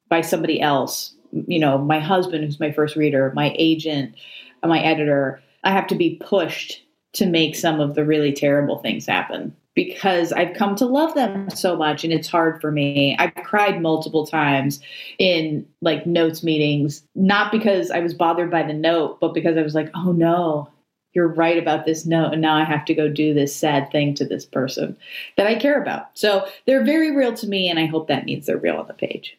by 0.10 0.22
somebody 0.22 0.60
else, 0.60 1.13
you 1.32 1.60
know, 1.60 1.78
my 1.78 2.00
husband, 2.00 2.44
who's 2.44 2.60
my 2.60 2.72
first 2.72 2.96
reader, 2.96 3.32
my 3.36 3.54
agent, 3.58 4.16
my 4.63 4.82
editor, 4.82 5.42
I 5.63 5.72
have 5.72 5.88
to 5.88 5.96
be 5.96 6.20
pushed 6.24 6.84
to 7.13 7.25
make 7.25 7.56
some 7.56 7.80
of 7.80 7.96
the 7.96 8.06
really 8.06 8.32
terrible 8.32 8.80
things 8.80 9.06
happen 9.06 9.56
because 9.75 10.34
I've 10.34 10.56
come 10.56 10.75
to 10.75 10.86
love 10.86 11.13
them 11.13 11.50
so 11.51 11.75
much 11.75 12.04
and 12.04 12.12
it's 12.12 12.28
hard 12.28 12.60
for 12.60 12.72
me. 12.72 13.16
I've 13.18 13.34
cried 13.46 13.82
multiple 13.82 14.28
times 14.28 14.82
in 15.18 15.66
like 15.82 16.06
notes 16.06 16.44
meetings, 16.44 17.04
not 17.16 17.51
because 17.51 17.89
I 17.92 18.00
was 18.00 18.13
bothered 18.13 18.51
by 18.51 18.63
the 18.63 18.74
note, 18.74 19.20
but 19.22 19.34
because 19.34 19.58
I 19.58 19.62
was 19.62 19.75
like, 19.75 19.89
oh 19.96 20.12
no, 20.12 20.70
you're 21.13 21.28
right 21.28 21.58
about 21.58 21.86
this 21.86 22.06
note. 22.06 22.34
And 22.34 22.42
now 22.42 22.56
I 22.56 22.63
have 22.63 22.86
to 22.86 22.94
go 22.94 23.08
do 23.08 23.34
this 23.34 23.56
sad 23.56 23.92
thing 23.92 24.13
to 24.16 24.25
this 24.25 24.46
person 24.46 24.98
that 25.38 25.48
I 25.48 25.56
care 25.56 25.82
about. 25.82 26.10
So 26.13 26.48
they're 26.66 26.84
very 26.84 27.16
real 27.16 27.34
to 27.36 27.48
me. 27.48 27.70
And 27.70 27.80
I 27.80 27.86
hope 27.86 28.08
that 28.08 28.25
means 28.25 28.46
they're 28.46 28.58
real 28.58 28.78
on 28.78 28.88
the 28.88 28.94
page. 28.94 29.38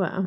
Wow. 0.00 0.26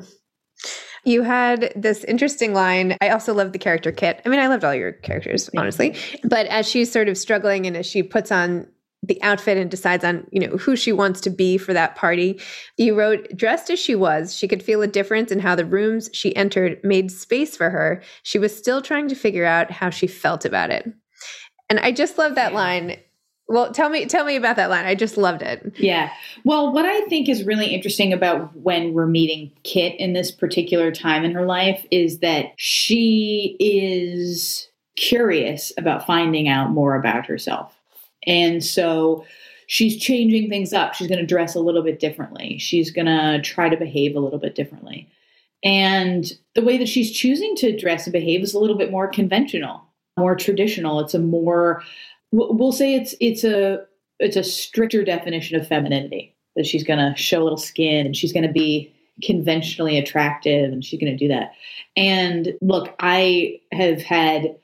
You 1.04 1.24
had 1.24 1.74
this 1.76 2.04
interesting 2.04 2.54
line. 2.54 2.96
I 3.02 3.10
also 3.10 3.34
loved 3.34 3.54
the 3.54 3.60
character 3.60 3.92
Kit. 3.92 4.22
I 4.24 4.30
mean, 4.30 4.40
I 4.40 4.48
loved 4.48 4.64
all 4.64 4.76
your 4.76 4.92
characters, 4.92 5.50
honestly. 5.58 5.96
But 6.24 6.46
as 6.46 6.70
she's 6.70 6.92
sort 6.92 7.10
of 7.10 7.18
struggling 7.18 7.66
and 7.66 7.76
as 7.76 7.88
she 7.88 8.04
puts 8.04 8.32
on 8.32 8.68
the 9.02 9.22
outfit 9.22 9.58
and 9.58 9.70
decides 9.70 10.06
on, 10.06 10.28
you 10.32 10.40
know, 10.40 10.56
who 10.58 10.76
she 10.76 10.94
wants 10.94 11.20
to 11.22 11.30
be 11.30 11.58
for 11.58 11.74
that 11.74 11.96
party, 11.96 12.40
you 12.78 12.98
wrote, 12.98 13.28
dressed 13.36 13.70
as 13.70 13.80
she 13.80 13.96
was, 13.96 14.34
she 14.34 14.48
could 14.48 14.64
feel 14.64 14.82
a 14.82 14.88
difference 14.88 15.32
in 15.32 15.40
how 15.40 15.56
the 15.56 15.66
rooms 15.66 16.10
she 16.14 16.34
entered 16.36 16.80
made 16.84 17.12
space 17.12 17.58
for 17.58 17.70
her. 17.72 18.02
She 18.22 18.40
was 18.40 18.56
still 18.56 18.82
trying 18.82 19.10
to 19.10 19.16
figure 19.16 19.46
out 19.46 19.72
how 19.72 19.90
she 19.90 20.08
felt 20.08 20.46
about 20.46 20.70
it. 20.70 20.88
And 21.70 21.80
I 21.80 21.92
just 21.92 22.18
love 22.18 22.36
that 22.36 22.54
line 22.54 22.98
well, 23.48 23.72
tell 23.72 23.90
me 23.90 24.06
tell 24.06 24.26
me 24.26 24.36
about 24.36 24.56
that 24.56 24.70
line. 24.70 24.86
I 24.86 24.96
just 24.96 25.18
loved 25.18 25.42
it. 25.42 25.74
Yeah. 25.78 26.12
Well, 26.46 26.72
what 26.72 26.86
I 26.86 27.02
think 27.02 27.28
is 27.28 27.44
really 27.44 27.68
interesting 27.68 28.14
about 28.14 28.56
when 28.56 28.94
we're 28.94 29.08
meeting 29.08 29.52
Kit 29.64 30.00
in 30.00 30.14
this 30.14 30.32
particular 30.32 30.92
time 30.92 31.24
in 31.24 31.32
her 31.32 31.46
life 31.46 31.86
is 31.92 32.20
that 32.20 32.54
she 32.58 33.58
is 33.60 34.70
curious 34.96 35.74
about 35.78 36.06
finding 36.06 36.48
out 36.48 36.72
more 36.72 36.96
about 36.96 37.26
herself. 37.26 37.76
And 38.26 38.64
so 38.64 39.26
she's 39.68 39.98
changing 39.98 40.50
things 40.50 40.72
up. 40.72 40.94
She's 40.94 41.08
going 41.08 41.20
to 41.20 41.26
dress 41.26 41.56
a 41.56 41.60
little 41.60 41.84
bit 41.84 42.00
differently. 42.00 42.58
She's 42.60 42.92
going 42.92 43.08
to 43.08 43.42
try 43.42 43.70
to 43.70 43.78
behave 43.78 44.16
a 44.16 44.20
little 44.20 44.40
bit 44.40 44.56
differently. 44.56 45.10
And 45.64 46.32
the 46.56 46.62
way 46.62 46.78
that 46.78 46.90
she's 46.90 47.12
choosing 47.12 47.56
to 47.58 47.78
dress 47.78 48.06
and 48.06 48.14
behave 48.14 48.42
is 48.42 48.54
a 48.54 48.60
little 48.60 48.78
bit 48.78 48.92
more 48.92 49.08
conventional, 49.08 49.82
more 50.18 50.36
traditional. 50.36 51.00
It's 51.00 51.14
a 51.14 51.20
more 51.20 51.84
we'll 52.34 52.72
say 52.72 52.96
it's 52.96 53.16
it's 53.22 53.44
a 53.44 53.86
it's 54.20 54.36
a 54.36 54.44
stricter 54.44 55.04
definition 55.04 55.60
of 55.60 55.68
femininity 55.68 56.36
that 56.56 56.66
she's 56.66 56.84
going 56.84 57.00
to 57.00 57.16
show 57.20 57.42
a 57.42 57.44
little 57.44 57.58
skin 57.58 58.06
and 58.06 58.16
she's 58.16 58.34
going 58.34 58.46
to 58.46 58.52
be 58.52 58.94
conventionally 59.22 59.98
attractive 59.98 60.72
and 60.72 60.84
she's 60.84 61.00
going 61.00 61.12
to 61.12 61.18
do 61.18 61.28
that. 61.28 61.54
And 61.96 62.54
look, 62.62 62.96
I 63.00 63.60
have 63.72 64.02
had 64.02 64.56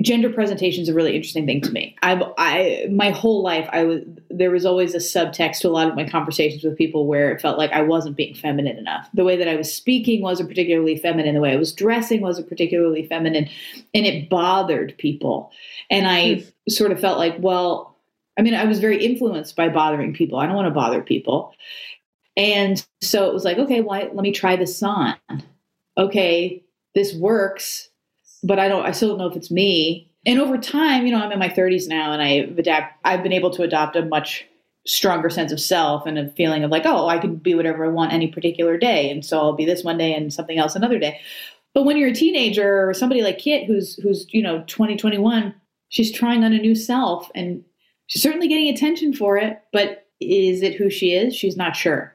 gender 0.00 0.30
presentation 0.30 0.82
is 0.82 0.88
a 0.88 0.94
really 0.94 1.14
interesting 1.14 1.44
thing 1.44 1.60
to 1.60 1.70
me. 1.70 1.94
I've 2.02 2.22
I 2.38 2.86
my 2.90 3.10
whole 3.10 3.42
life 3.42 3.68
I 3.72 3.84
was 3.84 4.00
there 4.30 4.50
was 4.50 4.64
always 4.64 4.94
a 4.94 4.98
subtext 4.98 5.58
to 5.60 5.68
a 5.68 5.70
lot 5.70 5.88
of 5.88 5.94
my 5.94 6.08
conversations 6.08 6.64
with 6.64 6.78
people 6.78 7.06
where 7.06 7.30
it 7.30 7.42
felt 7.42 7.58
like 7.58 7.72
I 7.72 7.82
wasn't 7.82 8.16
being 8.16 8.34
feminine 8.34 8.78
enough. 8.78 9.08
The 9.12 9.24
way 9.24 9.36
that 9.36 9.48
I 9.48 9.56
was 9.56 9.72
speaking 9.72 10.22
wasn't 10.22 10.48
particularly 10.48 10.96
feminine. 10.96 11.34
The 11.34 11.40
way 11.40 11.52
I 11.52 11.56
was 11.56 11.74
dressing 11.74 12.22
wasn't 12.22 12.48
particularly 12.48 13.06
feminine, 13.06 13.50
and 13.92 14.06
it 14.06 14.30
bothered 14.30 14.96
people. 14.96 15.50
And 15.90 16.06
I 16.06 16.34
hmm. 16.36 16.48
sort 16.70 16.92
of 16.92 16.98
felt 16.98 17.18
like, 17.18 17.36
well, 17.38 17.98
I 18.38 18.42
mean, 18.42 18.54
I 18.54 18.64
was 18.64 18.78
very 18.78 19.04
influenced 19.04 19.56
by 19.56 19.68
bothering 19.68 20.14
people. 20.14 20.38
I 20.38 20.46
don't 20.46 20.56
want 20.56 20.68
to 20.68 20.74
bother 20.74 21.02
people. 21.02 21.54
And 22.34 22.82
so 23.02 23.28
it 23.28 23.34
was 23.34 23.44
like, 23.44 23.58
okay, 23.58 23.82
well, 23.82 24.00
let 24.00 24.14
me 24.14 24.32
try 24.32 24.56
this 24.56 24.82
on. 24.82 25.16
Okay, 25.98 26.64
this 26.94 27.14
works 27.14 27.90
but 28.42 28.58
I 28.58 28.68
don't, 28.68 28.84
I 28.84 28.92
still 28.92 29.10
don't 29.10 29.18
know 29.18 29.28
if 29.28 29.36
it's 29.36 29.50
me. 29.50 30.10
And 30.24 30.40
over 30.40 30.56
time, 30.56 31.04
you 31.06 31.12
know, 31.12 31.22
I'm 31.22 31.32
in 31.32 31.38
my 31.38 31.48
30s 31.48 31.88
now 31.88 32.12
and 32.12 32.22
I've 32.22 32.58
adapt, 32.58 32.94
I've 33.04 33.22
been 33.22 33.32
able 33.32 33.50
to 33.50 33.62
adopt 33.62 33.96
a 33.96 34.04
much 34.04 34.46
stronger 34.86 35.30
sense 35.30 35.52
of 35.52 35.60
self 35.60 36.06
and 36.06 36.18
a 36.18 36.30
feeling 36.30 36.64
of 36.64 36.70
like, 36.70 36.86
oh, 36.86 37.06
I 37.06 37.18
can 37.18 37.36
be 37.36 37.54
whatever 37.54 37.84
I 37.84 37.88
want 37.88 38.12
any 38.12 38.28
particular 38.28 38.76
day. 38.76 39.10
And 39.10 39.24
so 39.24 39.38
I'll 39.38 39.52
be 39.52 39.64
this 39.64 39.84
one 39.84 39.98
day 39.98 40.14
and 40.14 40.32
something 40.32 40.58
else 40.58 40.74
another 40.74 40.98
day. 40.98 41.20
But 41.74 41.84
when 41.84 41.96
you're 41.96 42.10
a 42.10 42.14
teenager 42.14 42.88
or 42.88 42.94
somebody 42.94 43.22
like 43.22 43.38
Kit, 43.38 43.66
who's, 43.66 43.96
who's, 43.96 44.26
you 44.30 44.42
know, 44.42 44.62
2021, 44.64 45.54
she's 45.88 46.12
trying 46.12 46.44
on 46.44 46.52
a 46.52 46.58
new 46.58 46.74
self 46.74 47.30
and 47.34 47.64
she's 48.06 48.22
certainly 48.22 48.48
getting 48.48 48.68
attention 48.68 49.12
for 49.14 49.36
it. 49.36 49.60
But 49.72 50.06
is 50.20 50.62
it 50.62 50.74
who 50.74 50.90
she 50.90 51.14
is? 51.14 51.34
She's 51.34 51.56
not 51.56 51.76
sure. 51.76 52.14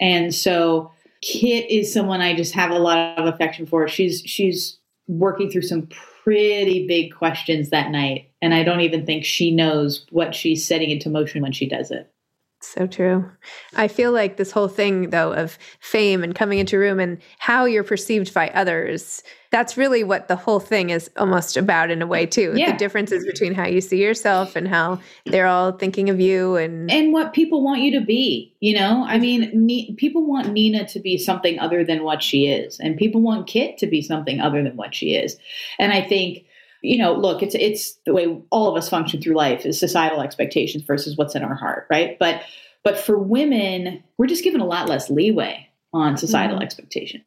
And 0.00 0.34
so 0.34 0.92
Kit 1.22 1.70
is 1.70 1.92
someone 1.92 2.20
I 2.20 2.36
just 2.36 2.54
have 2.54 2.70
a 2.70 2.78
lot 2.78 3.18
of 3.18 3.32
affection 3.32 3.66
for. 3.66 3.88
She's, 3.88 4.20
she's, 4.24 4.78
working 5.08 5.50
through 5.50 5.62
some 5.62 5.88
pretty 6.22 6.86
big 6.86 7.14
questions 7.14 7.70
that 7.70 7.90
night. 7.90 8.30
And 8.40 8.54
I 8.54 8.62
don't 8.62 8.82
even 8.82 9.04
think 9.04 9.24
she 9.24 9.50
knows 9.50 10.06
what 10.10 10.34
she's 10.34 10.66
setting 10.66 10.90
into 10.90 11.10
motion 11.10 11.42
when 11.42 11.52
she 11.52 11.68
does 11.68 11.90
it. 11.90 12.12
So 12.60 12.88
true. 12.88 13.30
I 13.76 13.86
feel 13.86 14.10
like 14.10 14.36
this 14.36 14.50
whole 14.50 14.66
thing, 14.66 15.10
though, 15.10 15.32
of 15.32 15.56
fame 15.78 16.24
and 16.24 16.34
coming 16.34 16.58
into 16.58 16.76
a 16.76 16.80
room 16.80 16.98
and 16.98 17.18
how 17.38 17.66
you're 17.66 17.84
perceived 17.84 18.34
by 18.34 18.48
others, 18.48 19.22
that's 19.50 19.76
really 19.76 20.02
what 20.02 20.26
the 20.26 20.34
whole 20.34 20.58
thing 20.58 20.90
is 20.90 21.08
almost 21.16 21.56
about 21.56 21.90
in 21.92 22.02
a 22.02 22.06
way, 22.06 22.26
too. 22.26 22.54
Yeah. 22.56 22.72
The 22.72 22.78
differences 22.78 23.24
between 23.24 23.54
how 23.54 23.66
you 23.66 23.80
see 23.80 24.02
yourself 24.02 24.56
and 24.56 24.66
how 24.66 25.00
they're 25.24 25.46
all 25.46 25.70
thinking 25.70 26.10
of 26.10 26.18
you 26.20 26.56
and. 26.56 26.90
And 26.90 27.12
what 27.12 27.32
people 27.32 27.62
want 27.62 27.80
you 27.80 27.98
to 27.98 28.04
be. 28.04 28.52
You 28.58 28.74
know, 28.74 29.04
I 29.06 29.18
mm. 29.18 29.20
mean, 29.20 29.50
ne- 29.54 29.94
people 29.96 30.26
want 30.26 30.52
Nina 30.52 30.86
to 30.88 30.98
be 30.98 31.16
something 31.16 31.60
other 31.60 31.84
than 31.84 32.02
what 32.02 32.24
she 32.24 32.48
is, 32.48 32.80
and 32.80 32.96
people 32.96 33.20
want 33.20 33.46
Kit 33.46 33.78
to 33.78 33.86
be 33.86 34.02
something 34.02 34.40
other 34.40 34.64
than 34.64 34.76
what 34.76 34.96
she 34.96 35.14
is. 35.14 35.36
And 35.78 35.92
I 35.92 36.02
think 36.02 36.44
you 36.82 36.98
know, 36.98 37.12
look, 37.12 37.42
it's 37.42 37.54
it's 37.54 37.98
the 38.06 38.14
way 38.14 38.40
all 38.50 38.68
of 38.68 38.76
us 38.76 38.88
function 38.88 39.20
through 39.20 39.34
life 39.34 39.66
is 39.66 39.78
societal 39.78 40.20
expectations 40.20 40.84
versus 40.84 41.16
what's 41.16 41.34
in 41.34 41.42
our 41.42 41.54
heart, 41.54 41.86
right? 41.90 42.18
But 42.18 42.42
but 42.84 42.98
for 42.98 43.18
women, 43.18 44.02
we're 44.16 44.26
just 44.26 44.44
given 44.44 44.60
a 44.60 44.66
lot 44.66 44.88
less 44.88 45.10
leeway 45.10 45.68
on 45.92 46.16
societal 46.16 46.56
mm-hmm. 46.56 46.64
expectations. 46.64 47.24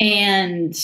And 0.00 0.74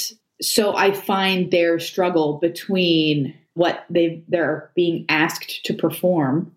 so 0.40 0.74
I 0.74 0.92
find 0.92 1.50
their 1.50 1.78
struggle 1.78 2.38
between 2.38 3.34
what 3.54 3.84
they 3.90 4.24
they're 4.28 4.70
being 4.74 5.04
asked 5.08 5.64
to 5.66 5.74
perform 5.74 6.54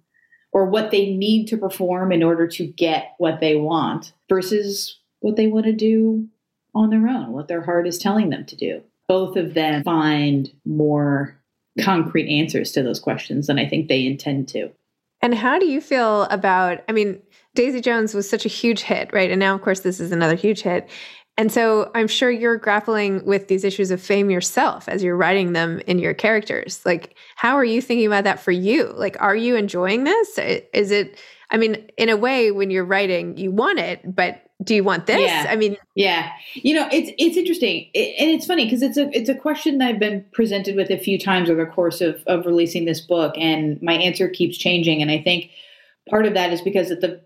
or 0.54 0.66
what 0.66 0.92
they 0.92 1.14
need 1.14 1.48
to 1.48 1.58
perform 1.58 2.14
in 2.14 2.24
order 2.24 2.48
to 2.48 2.66
get 2.66 3.14
what 3.18 3.42
they 3.42 3.58
want 3.58 4.14
versus 4.30 5.00
what 5.20 5.36
they 5.36 5.48
want 5.48 5.66
to 5.66 5.74
do 5.74 6.28
on 6.74 6.90
their 6.90 7.08
own, 7.08 7.34
what 7.34 7.50
their 7.50 7.62
heart 7.62 7.88
is 7.88 7.98
telling 7.98 8.30
them 8.30 8.46
to 8.46 8.56
do 8.56 8.82
both 9.08 9.38
of 9.38 9.54
them 9.54 9.84
find 9.84 10.50
more 10.66 11.40
concrete 11.82 12.30
answers 12.30 12.72
to 12.72 12.84
those 12.84 13.00
questions 13.00 13.48
than 13.48 13.60
I 13.60 13.68
think 13.68 13.88
they 13.88 14.06
intend 14.06 14.48
to. 14.50 14.72
And 15.22 15.34
how 15.34 15.60
do 15.60 15.66
you 15.66 15.82
feel 15.82 16.24
about, 16.24 16.84
I 16.88 16.92
mean, 16.92 17.22
Daisy 17.56 17.82
Jones 17.82 18.14
was 18.14 18.30
such 18.30 18.46
a 18.46 18.50
huge 18.50 18.82
hit, 18.82 19.12
right? 19.12 19.32
And 19.32 19.40
now, 19.40 19.56
of 19.56 19.62
course, 19.62 19.80
this 19.80 20.00
is 20.00 20.12
another 20.12 20.36
huge 20.36 20.62
hit. 20.62 20.90
And 21.38 21.52
so 21.52 21.92
I'm 21.94 22.08
sure 22.08 22.32
you're 22.32 22.58
grappling 22.58 23.26
with 23.26 23.50
these 23.50 23.66
issues 23.66 23.92
of 23.92 24.02
fame 24.02 24.30
yourself 24.30 24.88
as 24.88 25.04
you're 25.04 25.18
writing 25.18 25.54
them 25.54 25.82
in 25.86 26.00
your 26.00 26.14
characters. 26.14 26.82
Like, 26.86 27.18
how 27.36 27.56
are 27.56 27.66
you 27.66 27.82
thinking 27.82 28.08
about 28.08 28.24
that 28.24 28.40
for 28.40 28.52
you? 28.52 28.94
Like, 28.96 29.18
are 29.20 29.36
you 29.36 29.56
enjoying 29.56 30.06
this? 30.06 30.38
Is 30.74 30.92
it, 30.92 31.20
I 31.50 31.58
mean, 31.58 31.90
in 31.98 32.08
a 32.10 32.16
way, 32.16 32.52
when 32.52 32.70
you're 32.72 32.86
writing, 32.86 33.36
you 33.38 33.52
want 33.52 33.80
it, 33.80 34.16
but 34.16 34.45
do 34.64 34.74
you 34.74 34.84
want 34.84 35.06
this? 35.06 35.20
Yeah. 35.20 35.48
I 35.50 35.56
mean, 35.56 35.78
yeah, 35.96 36.32
you 36.54 36.74
know, 36.74 36.88
it's 36.92 37.12
it's 37.18 37.36
interesting, 37.36 37.90
it, 37.94 38.16
and 38.20 38.32
it's 38.32 38.46
funny 38.46 38.66
because 38.66 38.82
it's 38.82 38.98
a 38.98 39.10
it's 39.16 39.30
a 39.30 39.36
question 39.36 39.80
that 39.80 39.90
I've 39.90 40.00
been 40.00 40.26
presented 40.32 40.76
with 40.76 40.90
a 40.90 40.98
few 40.98 41.20
times 41.20 41.50
over 41.50 41.66
the 41.66 41.72
course 41.72 42.00
of 42.00 42.24
of 42.26 42.46
releasing 42.46 42.86
this 42.86 43.02
book, 43.02 43.34
and 43.38 43.82
my 43.82 43.94
answer 43.94 44.30
keeps 44.30 44.58
changing. 44.58 45.02
And 45.02 45.12
I 45.12 45.22
think 45.22 45.50
part 46.10 46.26
of 46.26 46.34
that 46.36 46.54
is 46.54 46.62
because 46.62 46.90
at 46.90 47.02
the, 47.02 47.20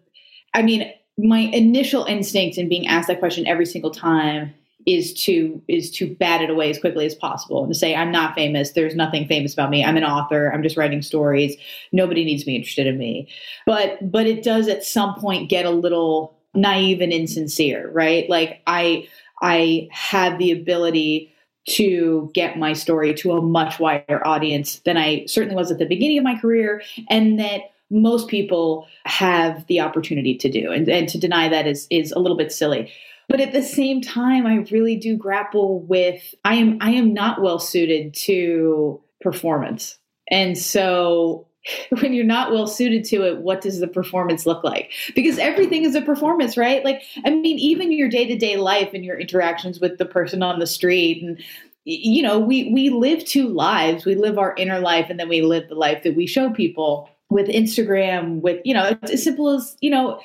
I 0.53 0.63
mean, 0.63 0.91
my 1.19 1.39
initial 1.39 2.03
instinct 2.05 2.57
in 2.57 2.67
being 2.67 2.87
asked 2.87 3.07
that 3.09 3.19
question 3.19 3.45
every 3.45 3.65
single 3.65 3.91
time 3.91 4.53
is 4.87 5.13
to 5.25 5.61
is 5.67 5.91
to 5.91 6.15
bat 6.15 6.41
it 6.41 6.49
away 6.49 6.69
as 6.69 6.79
quickly 6.79 7.05
as 7.05 7.13
possible 7.13 7.63
and 7.63 7.71
to 7.71 7.77
say 7.77 7.93
i'm 7.93 8.11
not 8.11 8.33
famous. 8.33 8.71
There's 8.71 8.95
nothing 8.95 9.27
famous 9.27 9.53
about 9.53 9.69
me. 9.69 9.83
I'm 9.83 9.97
an 9.97 10.03
author. 10.03 10.51
I'm 10.51 10.63
just 10.63 10.77
writing 10.77 11.03
stories. 11.03 11.55
Nobody 11.91 12.25
needs 12.25 12.41
to 12.41 12.47
be 12.47 12.55
interested 12.55 12.87
in 12.87 12.97
me. 12.97 13.27
But 13.67 14.11
but 14.11 14.25
it 14.25 14.41
does 14.41 14.67
at 14.67 14.83
some 14.83 15.13
point 15.15 15.49
get 15.49 15.65
a 15.65 15.69
little 15.69 16.38
naive 16.53 17.01
and 17.01 17.13
insincere 17.13 17.89
right 17.91 18.29
like 18.29 18.61
i 18.67 19.07
i 19.41 19.87
had 19.91 20.37
the 20.39 20.51
ability 20.51 21.33
to 21.67 22.31
get 22.33 22.57
my 22.57 22.73
story 22.73 23.13
to 23.13 23.33
a 23.33 23.41
much 23.41 23.79
wider 23.79 24.25
audience 24.25 24.79
than 24.79 24.97
i 24.97 25.25
certainly 25.25 25.55
was 25.55 25.71
at 25.71 25.77
the 25.77 25.85
beginning 25.85 26.17
of 26.17 26.23
my 26.23 26.37
career 26.39 26.81
and 27.09 27.39
that 27.39 27.61
most 27.91 28.27
people 28.27 28.87
have 29.05 29.65
the 29.67 29.79
opportunity 29.79 30.37
to 30.37 30.49
do. 30.49 30.71
And, 30.71 30.87
and 30.87 31.09
to 31.09 31.17
deny 31.17 31.49
that 31.49 31.67
is 31.67 31.87
is 31.89 32.11
a 32.11 32.19
little 32.19 32.37
bit 32.37 32.51
silly. 32.51 32.91
But 33.27 33.41
at 33.41 33.51
the 33.51 33.61
same 33.61 34.01
time, 34.01 34.47
I 34.47 34.65
really 34.71 34.95
do 34.95 35.15
grapple 35.15 35.81
with 35.81 36.33
I 36.45 36.55
am 36.55 36.77
I 36.81 36.91
am 36.91 37.13
not 37.13 37.41
well 37.41 37.59
suited 37.59 38.13
to 38.25 39.01
performance. 39.21 39.97
And 40.31 40.57
so 40.57 41.47
when 42.01 42.13
you're 42.13 42.25
not 42.25 42.51
well 42.51 42.67
suited 42.67 43.03
to 43.05 43.23
it, 43.25 43.39
what 43.39 43.61
does 43.61 43.79
the 43.79 43.87
performance 43.87 44.45
look 44.45 44.63
like? 44.63 44.91
Because 45.15 45.37
everything 45.37 45.83
is 45.83 45.95
a 45.95 46.01
performance, 46.01 46.57
right? 46.57 46.83
Like, 46.83 47.01
I 47.25 47.29
mean, 47.29 47.59
even 47.59 47.91
your 47.91 48.09
day 48.09 48.25
to 48.25 48.37
day 48.37 48.57
life 48.57 48.89
and 48.93 49.05
your 49.05 49.19
interactions 49.19 49.79
with 49.79 49.97
the 49.97 50.05
person 50.05 50.43
on 50.43 50.59
the 50.59 50.67
street 50.67 51.23
and 51.23 51.41
you 51.85 52.21
know 52.21 52.37
we 52.37 52.71
we 52.71 52.89
live 52.89 53.23
two 53.23 53.47
lives 53.47 54.05
we 54.05 54.13
live 54.13 54.37
our 54.37 54.53
inner 54.57 54.79
life 54.79 55.07
and 55.09 55.19
then 55.19 55.29
we 55.29 55.41
live 55.41 55.67
the 55.69 55.75
life 55.75 56.03
that 56.03 56.13
we 56.13 56.27
show 56.27 56.51
people 56.51 57.09
with 57.29 57.47
Instagram, 57.47 58.41
with, 58.41 58.59
you 58.65 58.73
know, 58.73 58.97
it's 59.01 59.11
as 59.11 59.23
simple 59.23 59.49
as, 59.49 59.77
you 59.81 59.89
know, 59.89 60.19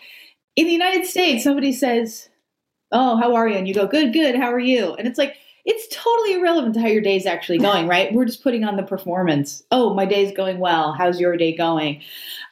in 0.56 0.66
the 0.66 0.72
United 0.72 1.06
States, 1.06 1.44
somebody 1.44 1.72
says, 1.72 2.28
Oh, 2.92 3.16
how 3.16 3.34
are 3.34 3.48
you? 3.48 3.56
And 3.56 3.66
you 3.68 3.74
go, 3.74 3.86
Good, 3.86 4.12
good. 4.12 4.36
How 4.36 4.52
are 4.52 4.60
you? 4.60 4.94
And 4.94 5.06
it's 5.06 5.18
like, 5.18 5.36
it's 5.64 5.86
totally 5.94 6.34
irrelevant 6.34 6.74
to 6.74 6.80
how 6.80 6.88
your 6.88 7.00
day's 7.00 7.24
actually 7.24 7.58
going, 7.58 7.88
right? 7.88 8.12
We're 8.12 8.26
just 8.26 8.42
putting 8.42 8.64
on 8.64 8.76
the 8.76 8.82
performance. 8.82 9.62
Oh, 9.70 9.94
my 9.94 10.04
day's 10.04 10.36
going 10.36 10.58
well. 10.58 10.92
How's 10.92 11.18
your 11.18 11.36
day 11.36 11.56
going? 11.56 12.02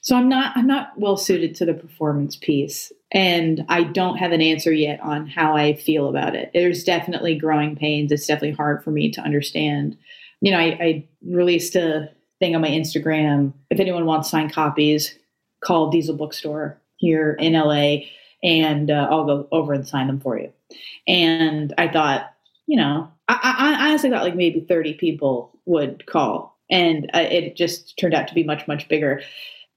So 0.00 0.16
I'm 0.16 0.28
not 0.28 0.56
I'm 0.56 0.66
not 0.66 0.92
well 0.96 1.16
suited 1.16 1.54
to 1.56 1.66
the 1.66 1.74
performance 1.74 2.36
piece. 2.36 2.90
And 3.12 3.66
I 3.68 3.84
don't 3.84 4.16
have 4.16 4.32
an 4.32 4.40
answer 4.40 4.72
yet 4.72 4.98
on 5.00 5.26
how 5.26 5.54
I 5.54 5.74
feel 5.74 6.08
about 6.08 6.34
it. 6.34 6.50
There's 6.54 6.84
definitely 6.84 7.36
growing 7.36 7.76
pains. 7.76 8.10
It's 8.10 8.26
definitely 8.26 8.56
hard 8.56 8.82
for 8.82 8.90
me 8.90 9.10
to 9.10 9.20
understand. 9.20 9.98
You 10.40 10.50
know, 10.50 10.58
I, 10.58 10.78
I 10.80 11.08
released 11.22 11.76
a 11.76 12.10
thing 12.40 12.54
on 12.54 12.62
my 12.62 12.70
Instagram. 12.70 13.52
If 13.68 13.78
anyone 13.78 14.06
wants 14.06 14.30
signed 14.30 14.54
copies, 14.54 15.14
call 15.62 15.90
Diesel 15.90 16.16
Bookstore 16.16 16.80
here 16.96 17.36
in 17.38 17.52
LA 17.52 18.06
and 18.42 18.90
uh, 18.90 19.08
I'll 19.10 19.24
go 19.24 19.48
over 19.52 19.72
and 19.72 19.86
sign 19.86 20.06
them 20.06 20.20
for 20.20 20.38
you. 20.38 20.52
And 21.06 21.72
I 21.78 21.88
thought, 21.88 22.32
you 22.66 22.76
know, 22.76 23.10
I, 23.28 23.76
I 23.78 23.88
honestly 23.88 24.10
thought 24.10 24.22
like 24.22 24.36
maybe 24.36 24.60
30 24.60 24.94
people 24.94 25.58
would 25.66 26.06
call. 26.06 26.58
And 26.70 27.10
uh, 27.12 27.20
it 27.20 27.56
just 27.56 27.98
turned 27.98 28.14
out 28.14 28.28
to 28.28 28.34
be 28.34 28.44
much, 28.44 28.66
much 28.66 28.88
bigger. 28.88 29.22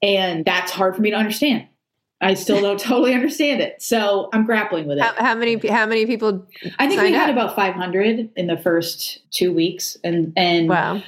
And 0.02 0.46
that's 0.46 0.72
hard 0.72 0.96
for 0.96 1.02
me 1.02 1.12
to 1.12 1.18
understand. 1.18 1.68
I 2.22 2.36
still 2.36 2.62
don't 2.62 2.80
totally 2.80 3.14
understand 3.14 3.62
it. 3.62 3.82
So 3.82 4.30
I'm 4.32 4.46
grappling 4.46 4.88
with 4.88 5.00
it. 5.00 5.04
How, 5.04 5.14
how 5.16 5.36
many 5.36 5.56
how 5.68 5.86
many 5.86 6.06
people 6.06 6.48
I 6.80 6.88
think 6.88 7.02
we 7.02 7.12
had 7.12 7.30
up? 7.30 7.36
about 7.36 7.56
500 7.56 8.32
in 8.36 8.48
the 8.48 8.58
first 8.58 9.30
2 9.32 9.54
weeks 9.54 9.98
and 10.04 10.32
and 10.38 10.70
Wow 10.70 11.02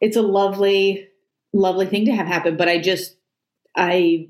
it's 0.00 0.16
a 0.16 0.22
lovely, 0.22 1.08
lovely 1.52 1.86
thing 1.86 2.06
to 2.06 2.12
have 2.12 2.26
happen. 2.26 2.56
But 2.56 2.68
I 2.68 2.78
just, 2.78 3.16
I, 3.76 4.28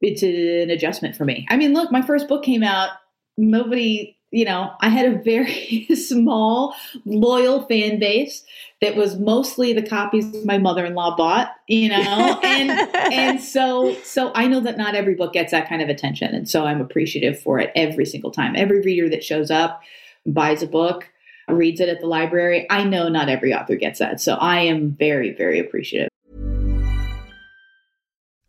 it's 0.00 0.22
an 0.22 0.70
adjustment 0.70 1.16
for 1.16 1.24
me. 1.24 1.46
I 1.50 1.56
mean, 1.56 1.72
look, 1.72 1.90
my 1.90 2.02
first 2.02 2.28
book 2.28 2.44
came 2.44 2.62
out. 2.62 2.90
Nobody, 3.36 4.15
you 4.30 4.44
know, 4.44 4.72
I 4.80 4.88
had 4.88 5.06
a 5.06 5.18
very 5.18 5.86
small, 5.94 6.74
loyal 7.04 7.62
fan 7.66 7.98
base 7.98 8.44
that 8.80 8.96
was 8.96 9.16
mostly 9.18 9.72
the 9.72 9.86
copies 9.86 10.44
my 10.44 10.58
mother-in-law 10.58 11.16
bought, 11.16 11.52
you 11.68 11.88
know, 11.88 12.40
and 12.42 12.70
and 12.94 13.40
so 13.40 13.94
so 14.02 14.32
I 14.34 14.46
know 14.46 14.60
that 14.60 14.76
not 14.76 14.94
every 14.94 15.14
book 15.14 15.32
gets 15.32 15.52
that 15.52 15.68
kind 15.68 15.82
of 15.82 15.88
attention, 15.88 16.34
and 16.34 16.48
so 16.48 16.66
I'm 16.66 16.80
appreciative 16.80 17.40
for 17.40 17.58
it 17.58 17.72
every 17.74 18.04
single 18.04 18.30
time. 18.30 18.54
Every 18.56 18.80
reader 18.80 19.08
that 19.10 19.24
shows 19.24 19.50
up 19.50 19.82
buys 20.26 20.62
a 20.62 20.66
book 20.66 21.08
reads 21.48 21.80
it 21.80 21.88
at 21.88 22.00
the 22.00 22.06
library. 22.06 22.66
I 22.70 22.84
know 22.84 23.08
not 23.08 23.28
every 23.28 23.54
author 23.54 23.76
gets 23.76 23.98
that. 24.00 24.20
So 24.20 24.34
I 24.34 24.60
am 24.60 24.90
very, 24.90 25.32
very 25.32 25.60
appreciative. 25.60 26.08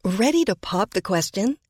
Ready 0.04 0.46
to 0.46 0.56
pop 0.56 0.92
the 0.92 1.02
question? 1.02 1.58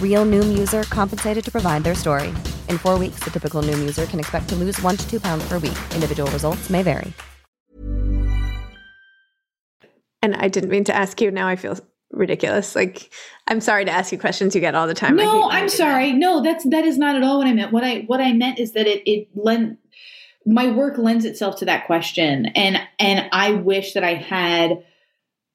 Real 0.00 0.24
Noom 0.24 0.56
user 0.56 0.84
compensated 0.84 1.44
to 1.44 1.50
provide 1.50 1.84
their 1.84 1.94
story. 1.94 2.28
In 2.70 2.78
four 2.78 2.98
weeks, 2.98 3.20
the 3.22 3.30
typical 3.30 3.60
Noom 3.60 3.78
user 3.80 4.06
can 4.06 4.18
expect 4.18 4.48
to 4.48 4.54
lose 4.54 4.80
one 4.80 4.96
to 4.96 5.06
two 5.10 5.20
pounds 5.20 5.46
per 5.46 5.58
week. 5.58 5.76
Individual 5.94 6.30
results 6.30 6.70
may 6.70 6.82
vary. 6.82 7.12
And 10.22 10.34
I 10.36 10.48
didn't 10.48 10.70
mean 10.70 10.84
to 10.84 10.94
ask 10.94 11.20
you. 11.20 11.30
Now 11.30 11.46
I 11.46 11.56
feel 11.56 11.78
ridiculous. 12.10 12.74
Like 12.74 13.12
I'm 13.46 13.60
sorry 13.60 13.84
to 13.84 13.90
ask 13.90 14.12
you 14.12 14.18
questions 14.18 14.54
you 14.54 14.60
get 14.60 14.74
all 14.74 14.86
the 14.86 14.94
time. 14.94 15.16
No, 15.16 15.50
I'm 15.50 15.68
sorry. 15.68 16.12
That. 16.12 16.18
No, 16.18 16.42
that's 16.42 16.64
that 16.70 16.84
is 16.84 16.98
not 16.98 17.16
at 17.16 17.22
all 17.22 17.38
what 17.38 17.46
I 17.46 17.52
meant. 17.52 17.72
What 17.72 17.84
I 17.84 18.00
what 18.06 18.20
I 18.20 18.32
meant 18.32 18.58
is 18.58 18.72
that 18.72 18.86
it 18.86 19.02
it 19.06 19.28
lend 19.34 19.78
my 20.44 20.70
work 20.70 20.96
lends 20.98 21.24
itself 21.24 21.56
to 21.58 21.64
that 21.66 21.86
question, 21.86 22.46
and 22.46 22.80
and 22.98 23.28
I 23.32 23.52
wish 23.52 23.94
that 23.94 24.04
I 24.04 24.14
had 24.14 24.84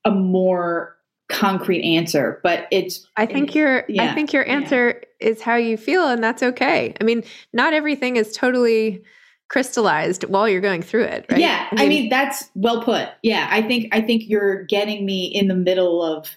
a 0.05 0.11
more 0.11 0.97
concrete 1.31 1.83
answer. 1.83 2.39
But 2.43 2.67
it's 2.71 3.07
I 3.17 3.25
think 3.25 3.55
your 3.55 3.85
yeah, 3.87 4.11
I 4.11 4.13
think 4.13 4.33
your 4.33 4.47
answer 4.47 5.01
yeah. 5.19 5.29
is 5.29 5.41
how 5.41 5.55
you 5.55 5.77
feel, 5.77 6.07
and 6.07 6.23
that's 6.23 6.43
okay. 6.43 6.93
I 6.99 7.03
mean, 7.03 7.23
not 7.53 7.73
everything 7.73 8.17
is 8.17 8.33
totally 8.33 9.03
crystallized 9.49 10.23
while 10.25 10.47
you're 10.47 10.61
going 10.61 10.81
through 10.81 11.03
it, 11.03 11.25
right? 11.29 11.39
Yeah, 11.39 11.67
I 11.71 11.75
mean, 11.75 11.85
I 11.85 11.89
mean 11.89 12.09
that's 12.09 12.49
well 12.55 12.83
put. 12.83 13.09
Yeah, 13.23 13.47
I 13.49 13.61
think 13.61 13.87
I 13.91 14.01
think 14.01 14.23
you're 14.27 14.63
getting 14.63 15.05
me 15.05 15.25
in 15.25 15.47
the 15.47 15.55
middle 15.55 16.03
of 16.03 16.29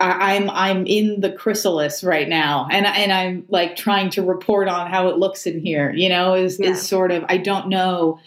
I, 0.00 0.34
am 0.34 0.50
I'm 0.50 0.86
in 0.86 1.20
the 1.20 1.30
chrysalis 1.30 2.02
right 2.02 2.28
now, 2.28 2.66
and 2.70 2.86
and 2.86 3.12
I'm 3.12 3.44
like 3.48 3.76
trying 3.76 4.10
to 4.10 4.22
report 4.22 4.68
on 4.68 4.90
how 4.90 5.08
it 5.08 5.18
looks 5.18 5.46
in 5.46 5.60
here. 5.60 5.92
You 5.92 6.08
know, 6.08 6.34
is 6.34 6.58
yeah. 6.58 6.70
is 6.70 6.86
sort 6.86 7.12
of 7.12 7.24
I 7.28 7.36
don't 7.36 7.68
know, 7.68 8.18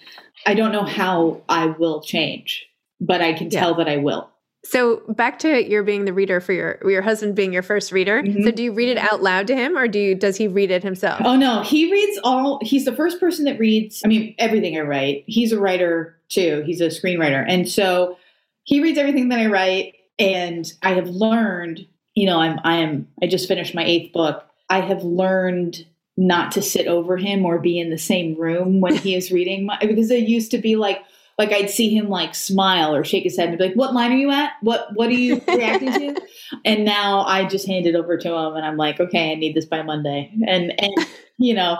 I 0.45 0.53
don't 0.53 0.71
know 0.71 0.85
how 0.85 1.41
I 1.49 1.67
will 1.67 2.01
change, 2.01 2.67
but 3.01 3.21
I 3.21 3.33
can 3.33 3.49
tell 3.49 3.75
that 3.75 3.89
I 3.89 3.97
will. 3.97 4.29
So 4.65 5.01
back 5.09 5.39
to 5.39 5.63
your 5.69 5.83
being 5.83 6.05
the 6.05 6.13
reader 6.13 6.41
for 6.41 6.51
your 6.51 6.79
your 6.85 7.01
husband 7.01 7.35
being 7.35 7.53
your 7.53 7.63
first 7.63 7.91
reader. 7.91 8.21
Mm-hmm. 8.21 8.43
So 8.43 8.51
do 8.51 8.63
you 8.63 8.73
read 8.73 8.89
it 8.89 8.97
out 8.97 9.21
loud 9.21 9.47
to 9.47 9.55
him, 9.55 9.77
or 9.77 9.87
do 9.87 9.99
you 9.99 10.15
does 10.15 10.37
he 10.37 10.47
read 10.47 10.71
it 10.71 10.83
himself? 10.83 11.21
Oh 11.23 11.35
no, 11.35 11.61
he 11.61 11.91
reads 11.91 12.19
all. 12.23 12.59
He's 12.61 12.85
the 12.85 12.95
first 12.95 13.19
person 13.19 13.45
that 13.45 13.59
reads. 13.59 14.01
I 14.03 14.07
mean, 14.07 14.35
everything 14.39 14.77
I 14.77 14.81
write. 14.81 15.23
He's 15.27 15.51
a 15.51 15.59
writer 15.59 16.17
too. 16.29 16.63
He's 16.65 16.81
a 16.81 16.87
screenwriter, 16.87 17.45
and 17.47 17.69
so 17.69 18.17
he 18.63 18.81
reads 18.81 18.97
everything 18.97 19.29
that 19.29 19.39
I 19.39 19.45
write 19.45 19.93
and 20.19 20.71
I 20.81 20.93
have 20.93 21.07
learned, 21.07 21.85
you 22.13 22.25
know, 22.25 22.39
I'm 22.39 22.59
I 22.63 22.77
am 22.77 23.07
I 23.21 23.27
just 23.27 23.47
finished 23.47 23.75
my 23.75 23.83
eighth 23.83 24.13
book. 24.13 24.43
I 24.69 24.81
have 24.81 25.03
learned 25.03 25.85
not 26.17 26.51
to 26.53 26.61
sit 26.61 26.87
over 26.87 27.17
him 27.17 27.45
or 27.45 27.59
be 27.59 27.79
in 27.79 27.89
the 27.89 27.97
same 27.97 28.39
room 28.39 28.79
when 28.81 28.95
he 28.95 29.15
is 29.15 29.31
reading 29.31 29.65
my 29.65 29.77
because 29.79 30.09
it 30.11 30.27
used 30.27 30.51
to 30.51 30.57
be 30.57 30.75
like 30.75 30.99
like 31.37 31.51
I'd 31.51 31.69
see 31.69 31.89
him 31.89 32.09
like 32.09 32.33
smile 32.33 32.95
or 32.95 33.03
shake 33.03 33.23
his 33.23 33.37
head 33.37 33.49
and 33.49 33.57
be 33.57 33.65
like, 33.65 33.75
"What 33.75 33.93
line 33.93 34.11
are 34.11 34.17
you 34.17 34.31
at? 34.31 34.53
What 34.61 34.87
what 34.93 35.09
are 35.09 35.13
you 35.13 35.41
reacting 35.47 35.91
to?" 35.91 36.21
and 36.65 36.85
now 36.85 37.21
I 37.25 37.45
just 37.45 37.67
hand 37.67 37.85
it 37.85 37.95
over 37.95 38.17
to 38.17 38.33
him, 38.33 38.55
and 38.55 38.65
I'm 38.65 38.77
like, 38.77 38.99
"Okay, 38.99 39.31
I 39.31 39.35
need 39.35 39.55
this 39.55 39.65
by 39.65 39.81
Monday," 39.81 40.31
and 40.47 40.73
and 40.81 40.93
you 41.37 41.53
know, 41.53 41.77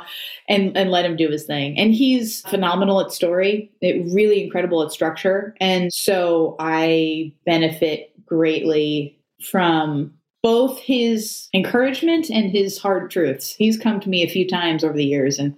and 0.49 0.75
and 0.75 0.91
let 0.91 1.05
him 1.05 1.15
do 1.15 1.29
his 1.29 1.45
thing. 1.45 1.77
And 1.77 1.93
he's 1.93 2.41
phenomenal 2.41 2.99
at 2.99 3.11
story, 3.11 3.71
it 3.81 4.05
really 4.13 4.43
incredible 4.43 4.83
at 4.83 4.91
structure, 4.91 5.55
and 5.61 5.93
so 5.93 6.55
I 6.59 7.33
benefit 7.45 8.11
greatly 8.25 9.17
from 9.41 10.13
both 10.43 10.79
his 10.79 11.47
encouragement 11.53 12.29
and 12.29 12.51
his 12.51 12.77
hard 12.77 13.09
truths. 13.09 13.55
He's 13.55 13.77
come 13.77 13.99
to 14.01 14.09
me 14.09 14.21
a 14.21 14.29
few 14.29 14.47
times 14.47 14.83
over 14.83 14.93
the 14.93 15.05
years, 15.05 15.39
and 15.39 15.55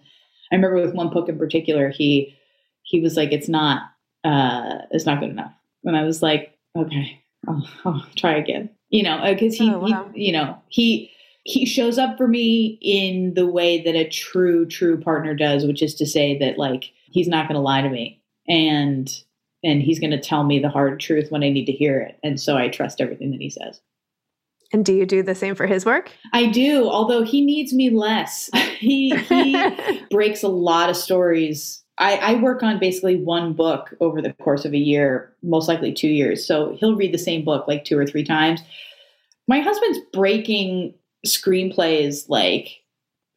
I 0.51 0.55
remember 0.55 0.79
with 0.79 0.93
one 0.93 1.09
book 1.09 1.27
in 1.29 1.37
particular, 1.39 1.89
he 1.89 2.36
he 2.87 3.01
was 3.01 3.17
like, 3.17 3.31
"It's 3.31 3.49
not, 3.49 3.83
uh, 4.23 4.79
it's 4.91 5.05
not 5.05 5.19
good 5.19 5.29
enough," 5.29 5.53
and 5.83 5.95
I 5.95 6.03
was 6.03 6.23
like, 6.23 6.57
"Okay, 6.75 7.21
I'll, 7.47 7.69
I'll 7.85 8.05
try 8.15 8.35
again." 8.35 8.69
You 8.89 9.03
know, 9.03 9.21
because 9.33 9.55
he, 9.55 9.69
oh, 9.69 9.79
wow. 9.79 10.09
he, 10.13 10.27
you 10.27 10.31
know, 10.31 10.57
he 10.69 11.11
he 11.43 11.65
shows 11.65 11.97
up 11.97 12.17
for 12.17 12.27
me 12.27 12.77
in 12.81 13.33
the 13.33 13.45
way 13.45 13.81
that 13.83 13.95
a 13.95 14.07
true 14.07 14.65
true 14.65 14.99
partner 14.99 15.35
does, 15.35 15.65
which 15.65 15.83
is 15.83 15.95
to 15.95 16.05
say 16.05 16.37
that 16.39 16.57
like 16.57 16.91
he's 17.05 17.27
not 17.27 17.47
going 17.47 17.55
to 17.55 17.61
lie 17.61 17.81
to 17.81 17.89
me, 17.89 18.21
and 18.47 19.09
and 19.63 19.81
he's 19.81 19.99
going 19.99 20.11
to 20.11 20.19
tell 20.19 20.43
me 20.43 20.59
the 20.59 20.69
hard 20.69 20.99
truth 20.99 21.29
when 21.29 21.43
I 21.43 21.49
need 21.49 21.65
to 21.65 21.71
hear 21.73 21.99
it. 21.99 22.17
And 22.23 22.39
so 22.39 22.55
I 22.55 22.69
trust 22.69 23.01
everything 23.01 23.31
that 23.31 23.41
he 23.41 23.49
says. 23.49 23.81
And 24.71 24.85
do 24.85 24.93
you 24.93 25.05
do 25.05 25.23
the 25.23 25.35
same 25.35 25.55
for 25.55 25.65
his 25.65 25.85
work? 25.85 26.11
I 26.33 26.47
do, 26.47 26.89
although 26.89 27.23
he 27.23 27.43
needs 27.43 27.73
me 27.73 27.89
less. 27.89 28.49
he 28.79 29.15
he 29.15 29.77
breaks 30.11 30.43
a 30.43 30.49
lot 30.49 30.89
of 30.89 30.97
stories. 30.97 31.83
I, 31.99 32.17
I 32.17 32.33
work 32.35 32.63
on 32.63 32.79
basically 32.79 33.15
one 33.15 33.53
book 33.53 33.93
over 33.99 34.21
the 34.21 34.33
course 34.33 34.65
of 34.65 34.73
a 34.73 34.77
year, 34.77 35.33
most 35.41 35.67
likely 35.67 35.93
two 35.93 36.09
years. 36.09 36.45
So 36.45 36.75
he'll 36.79 36.95
read 36.95 37.13
the 37.13 37.17
same 37.17 37.43
book 37.43 37.67
like 37.67 37.85
two 37.85 37.97
or 37.97 38.05
three 38.05 38.23
times. 38.23 38.61
My 39.47 39.61
husband's 39.61 39.99
breaking 40.13 40.93
screenplays 41.25 42.29
like 42.29 42.81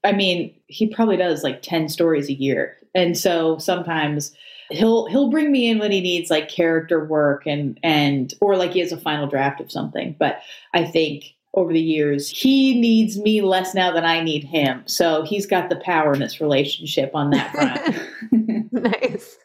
I 0.02 0.12
mean, 0.12 0.54
he 0.66 0.86
probably 0.86 1.18
does 1.18 1.42
like 1.42 1.60
10 1.60 1.90
stories 1.90 2.30
a 2.30 2.32
year. 2.32 2.76
And 2.94 3.18
so 3.18 3.58
sometimes 3.58 4.34
he'll 4.70 5.06
he'll 5.06 5.30
bring 5.30 5.52
me 5.52 5.68
in 5.68 5.78
when 5.78 5.92
he 5.92 6.00
needs 6.00 6.30
like 6.30 6.48
character 6.48 7.04
work 7.04 7.46
and 7.46 7.78
and 7.82 8.34
or 8.40 8.56
like 8.56 8.72
he 8.72 8.80
has 8.80 8.92
a 8.92 8.96
final 8.96 9.26
draft 9.26 9.60
of 9.60 9.70
something 9.70 10.14
but 10.18 10.40
i 10.74 10.84
think 10.84 11.34
over 11.54 11.72
the 11.72 11.80
years 11.80 12.30
he 12.30 12.80
needs 12.80 13.18
me 13.18 13.42
less 13.42 13.74
now 13.74 13.92
than 13.92 14.04
i 14.04 14.22
need 14.22 14.44
him 14.44 14.82
so 14.86 15.22
he's 15.24 15.46
got 15.46 15.68
the 15.68 15.76
power 15.76 16.12
in 16.12 16.20
this 16.20 16.40
relationship 16.40 17.10
on 17.14 17.30
that 17.30 17.52
front 17.52 18.00
nice 18.82 19.36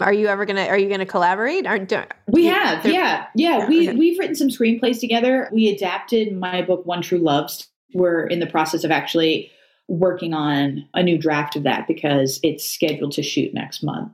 are 0.00 0.12
you 0.12 0.26
ever 0.26 0.44
gonna 0.44 0.64
are 0.64 0.78
you 0.78 0.88
gonna 0.88 1.06
collaborate 1.06 1.66
Aren't, 1.66 1.92
we 2.28 2.46
have 2.46 2.84
yeah 2.84 3.26
yeah 3.36 3.68
we 3.68 3.88
okay. 3.88 3.96
we've 3.96 4.18
written 4.18 4.34
some 4.34 4.48
screenplays 4.48 4.98
together 4.98 5.48
we 5.52 5.68
adapted 5.68 6.36
my 6.36 6.60
book 6.62 6.84
one 6.84 7.02
true 7.02 7.18
loves 7.18 7.68
we're 7.94 8.26
in 8.26 8.40
the 8.40 8.46
process 8.46 8.82
of 8.82 8.90
actually 8.90 9.52
working 9.86 10.34
on 10.34 10.88
a 10.94 11.02
new 11.02 11.16
draft 11.16 11.54
of 11.54 11.62
that 11.62 11.86
because 11.86 12.40
it's 12.42 12.64
scheduled 12.64 13.12
to 13.12 13.22
shoot 13.22 13.54
next 13.54 13.82
month 13.82 14.10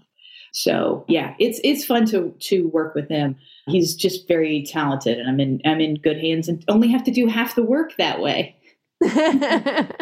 so 0.53 1.05
yeah, 1.09 1.35
it's 1.38 1.61
it's 1.62 1.85
fun 1.85 2.07
to 2.07 2.35
to 2.40 2.68
work 2.68 2.94
with 2.94 3.09
him. 3.09 3.37
He's 3.68 3.94
just 3.94 4.26
very 4.26 4.64
talented, 4.64 5.18
and 5.18 5.29
I'm 5.29 5.40
in 5.40 5.61
I'm 5.64 5.81
in 5.81 5.94
good 5.94 6.18
hands, 6.18 6.48
and 6.48 6.64
only 6.68 6.88
have 6.88 7.05
to 7.05 7.11
do 7.11 7.26
half 7.26 7.55
the 7.55 7.62
work 7.62 7.96
that 7.96 8.20
way. 8.20 8.57
and 9.00 9.94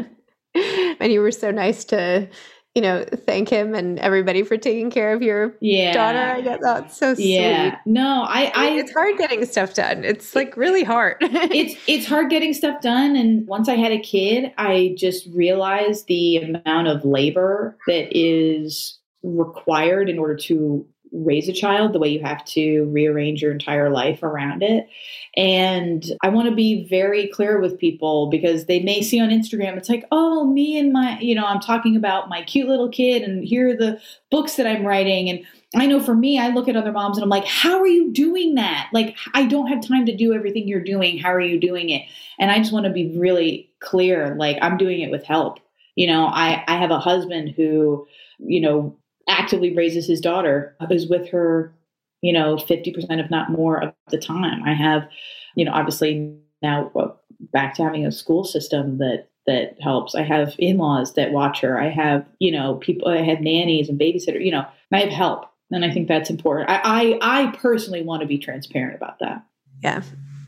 you 1.12 1.20
were 1.20 1.30
so 1.30 1.50
nice 1.50 1.84
to 1.86 2.28
you 2.74 2.82
know, 2.82 3.04
thank 3.26 3.48
him 3.48 3.74
and 3.74 3.98
everybody 3.98 4.42
for 4.42 4.56
taking 4.56 4.90
care 4.90 5.12
of 5.12 5.22
your 5.22 5.54
yeah. 5.60 5.92
daughter. 5.92 6.18
I 6.18 6.40
get 6.40 6.60
that 6.62 6.92
so 6.92 7.14
sweet. 7.14 7.34
Yeah. 7.34 7.78
No, 7.86 8.24
I, 8.28 8.52
I 8.54 8.70
it's 8.70 8.92
hard 8.92 9.18
getting 9.18 9.44
stuff 9.46 9.74
done. 9.74 10.04
It's 10.04 10.36
like 10.36 10.56
really 10.56 10.84
hard. 10.84 11.16
it's 11.20 11.74
it's 11.88 12.06
hard 12.06 12.30
getting 12.30 12.54
stuff 12.54 12.80
done. 12.80 13.16
And 13.16 13.46
once 13.48 13.68
I 13.68 13.74
had 13.74 13.90
a 13.90 13.98
kid, 13.98 14.52
I 14.58 14.94
just 14.96 15.26
realized 15.34 16.06
the 16.06 16.36
amount 16.36 16.88
of 16.88 17.04
labor 17.04 17.76
that 17.86 18.16
is 18.16 18.98
required 19.22 20.08
in 20.08 20.18
order 20.18 20.36
to 20.36 20.86
raise 21.12 21.48
a 21.48 21.52
child 21.52 21.92
the 21.92 21.98
way 21.98 22.08
you 22.08 22.20
have 22.20 22.44
to 22.44 22.84
rearrange 22.86 23.42
your 23.42 23.52
entire 23.52 23.90
life 23.90 24.22
around 24.22 24.62
it. 24.62 24.88
And 25.36 26.04
I 26.22 26.28
want 26.28 26.48
to 26.48 26.54
be 26.54 26.84
very 26.88 27.28
clear 27.28 27.60
with 27.60 27.78
people 27.78 28.28
because 28.28 28.66
they 28.66 28.80
may 28.80 29.02
see 29.02 29.20
on 29.20 29.28
Instagram, 29.28 29.76
it's 29.76 29.88
like, 29.88 30.04
oh, 30.10 30.44
me 30.44 30.78
and 30.78 30.92
my, 30.92 31.18
you 31.20 31.34
know, 31.34 31.44
I'm 31.44 31.60
talking 31.60 31.96
about 31.96 32.28
my 32.28 32.42
cute 32.42 32.68
little 32.68 32.88
kid 32.88 33.22
and 33.22 33.44
here 33.44 33.70
are 33.70 33.76
the 33.76 34.00
books 34.30 34.56
that 34.56 34.66
I'm 34.66 34.84
writing. 34.84 35.28
And 35.28 35.46
I 35.76 35.86
know 35.86 36.00
for 36.00 36.14
me, 36.14 36.38
I 36.38 36.48
look 36.48 36.68
at 36.68 36.76
other 36.76 36.92
moms 36.92 37.16
and 37.16 37.24
I'm 37.24 37.30
like, 37.30 37.46
how 37.46 37.78
are 37.78 37.86
you 37.86 38.12
doing 38.12 38.54
that? 38.56 38.90
Like, 38.92 39.16
I 39.34 39.46
don't 39.46 39.68
have 39.68 39.86
time 39.86 40.06
to 40.06 40.16
do 40.16 40.32
everything 40.32 40.66
you're 40.66 40.82
doing. 40.82 41.18
How 41.18 41.32
are 41.32 41.40
you 41.40 41.60
doing 41.60 41.90
it? 41.90 42.02
And 42.38 42.50
I 42.50 42.58
just 42.58 42.72
want 42.72 42.86
to 42.86 42.92
be 42.92 43.16
really 43.16 43.70
clear 43.80 44.34
like, 44.38 44.58
I'm 44.60 44.76
doing 44.76 45.00
it 45.00 45.10
with 45.10 45.24
help. 45.24 45.60
You 45.94 46.06
know, 46.08 46.26
I, 46.26 46.64
I 46.68 46.76
have 46.76 46.90
a 46.90 47.00
husband 47.00 47.54
who, 47.56 48.06
you 48.38 48.60
know, 48.60 48.96
actively 49.28 49.74
raises 49.74 50.06
his 50.06 50.20
daughter, 50.20 50.76
is 50.90 51.08
with 51.08 51.28
her, 51.30 51.74
you 52.22 52.32
know, 52.32 52.56
50% 52.56 52.96
if 53.24 53.30
not 53.30 53.50
more 53.50 53.82
of 53.82 53.94
the 54.10 54.18
time. 54.18 54.62
I 54.64 54.74
have, 54.74 55.08
you 55.54 55.64
know, 55.64 55.72
obviously 55.72 56.36
now 56.62 56.90
uh, 56.96 57.08
back 57.52 57.74
to 57.74 57.84
having 57.84 58.06
a 58.06 58.12
school 58.12 58.44
system 58.44 58.98
that 58.98 59.28
that 59.46 59.80
helps. 59.80 60.14
I 60.14 60.22
have 60.22 60.54
in-laws 60.58 61.14
that 61.14 61.32
watch 61.32 61.60
her. 61.60 61.80
I 61.80 61.88
have, 61.88 62.26
you 62.38 62.52
know, 62.52 62.74
people 62.74 63.08
I 63.08 63.22
have 63.22 63.40
nannies 63.40 63.88
and 63.88 63.98
babysitter, 63.98 64.44
you 64.44 64.52
know, 64.52 64.66
I 64.92 65.00
have 65.00 65.08
help. 65.08 65.46
And 65.70 65.84
I 65.84 65.90
think 65.90 66.06
that's 66.06 66.30
important. 66.30 66.70
I, 66.70 66.80
I, 66.84 67.18
I 67.20 67.56
personally 67.56 68.02
want 68.02 68.20
to 68.20 68.26
be 68.26 68.38
transparent 68.38 68.94
about 68.94 69.18
that. 69.20 69.42
Yeah. 69.82 70.02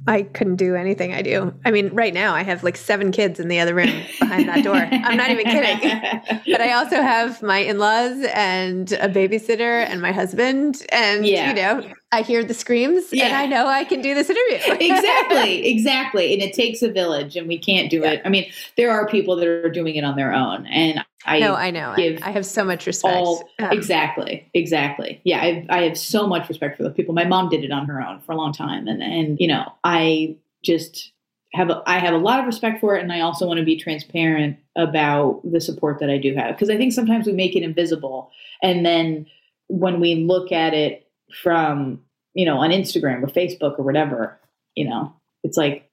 I 0.06 0.22
couldn't 0.22 0.56
do 0.56 0.74
anything 0.74 1.12
I 1.12 1.22
do. 1.22 1.54
I 1.64 1.70
mean, 1.70 1.88
right 1.88 2.14
now 2.14 2.34
I 2.34 2.42
have 2.42 2.64
like 2.64 2.76
seven 2.76 3.12
kids 3.12 3.38
in 3.38 3.48
the 3.48 3.60
other 3.60 3.74
room 3.74 3.90
behind 4.18 4.48
that 4.48 4.64
door. 4.64 4.76
I'm 4.76 5.16
not 5.16 5.30
even 5.30 5.44
kidding. 5.44 6.40
But 6.50 6.60
I 6.60 6.72
also 6.72 6.96
have 6.96 7.42
my 7.42 7.58
in 7.58 7.78
laws 7.78 8.24
and 8.34 8.90
a 8.92 9.08
babysitter 9.08 9.84
and 9.86 10.00
my 10.00 10.10
husband. 10.10 10.82
And, 10.90 11.26
yeah. 11.26 11.48
you 11.48 11.54
know, 11.54 11.94
I 12.12 12.22
hear 12.22 12.42
the 12.42 12.54
screams 12.54 13.12
yeah. 13.12 13.26
and 13.26 13.36
I 13.36 13.46
know 13.46 13.68
I 13.68 13.84
can 13.84 14.02
do 14.02 14.14
this 14.14 14.28
interview. 14.28 14.74
exactly. 14.80 15.66
Exactly. 15.68 16.32
And 16.32 16.42
it 16.42 16.52
takes 16.54 16.82
a 16.82 16.90
village 16.90 17.36
and 17.36 17.46
we 17.46 17.56
can't 17.56 17.88
do 17.88 18.00
yeah. 18.00 18.12
it. 18.12 18.22
I 18.24 18.28
mean, 18.28 18.50
there 18.76 18.90
are 18.90 19.06
people 19.06 19.36
that 19.36 19.46
are 19.46 19.70
doing 19.70 19.94
it 19.94 20.02
on 20.02 20.16
their 20.16 20.32
own. 20.32 20.66
And 20.66 21.04
I 21.26 21.38
know, 21.38 21.54
I 21.54 21.70
know. 21.70 21.94
Give 21.96 22.20
I 22.22 22.30
have 22.30 22.46
so 22.46 22.64
much 22.64 22.86
respect. 22.86 23.14
All, 23.14 23.48
um, 23.58 23.72
exactly, 23.72 24.48
exactly. 24.54 25.20
Yeah, 25.24 25.40
I, 25.40 25.66
I 25.68 25.82
have 25.82 25.98
so 25.98 26.26
much 26.26 26.48
respect 26.48 26.76
for 26.76 26.82
those 26.82 26.94
people. 26.94 27.14
My 27.14 27.24
mom 27.24 27.48
did 27.48 27.62
it 27.62 27.70
on 27.70 27.86
her 27.86 28.00
own 28.00 28.20
for 28.20 28.32
a 28.32 28.36
long 28.36 28.52
time, 28.52 28.88
and 28.88 29.02
and 29.02 29.38
you 29.38 29.46
know, 29.46 29.70
I 29.84 30.36
just 30.64 31.12
have 31.52 31.68
a, 31.68 31.82
I 31.86 31.98
have 31.98 32.14
a 32.14 32.18
lot 32.18 32.40
of 32.40 32.46
respect 32.46 32.80
for 32.80 32.96
it, 32.96 33.02
and 33.02 33.12
I 33.12 33.20
also 33.20 33.46
want 33.46 33.58
to 33.58 33.64
be 33.64 33.76
transparent 33.76 34.56
about 34.76 35.42
the 35.44 35.60
support 35.60 35.98
that 36.00 36.08
I 36.08 36.16
do 36.16 36.34
have 36.34 36.56
because 36.56 36.70
I 36.70 36.78
think 36.78 36.94
sometimes 36.94 37.26
we 37.26 37.32
make 37.32 37.54
it 37.54 37.62
invisible, 37.62 38.30
and 38.62 38.86
then 38.86 39.26
when 39.68 40.00
we 40.00 40.14
look 40.14 40.52
at 40.52 40.72
it 40.72 41.06
from 41.42 42.00
you 42.34 42.44
know 42.44 42.58
on 42.58 42.70
Instagram 42.70 43.22
or 43.22 43.26
Facebook 43.26 43.78
or 43.78 43.84
whatever, 43.84 44.38
you 44.74 44.88
know, 44.88 45.14
it's 45.42 45.56
like 45.56 45.90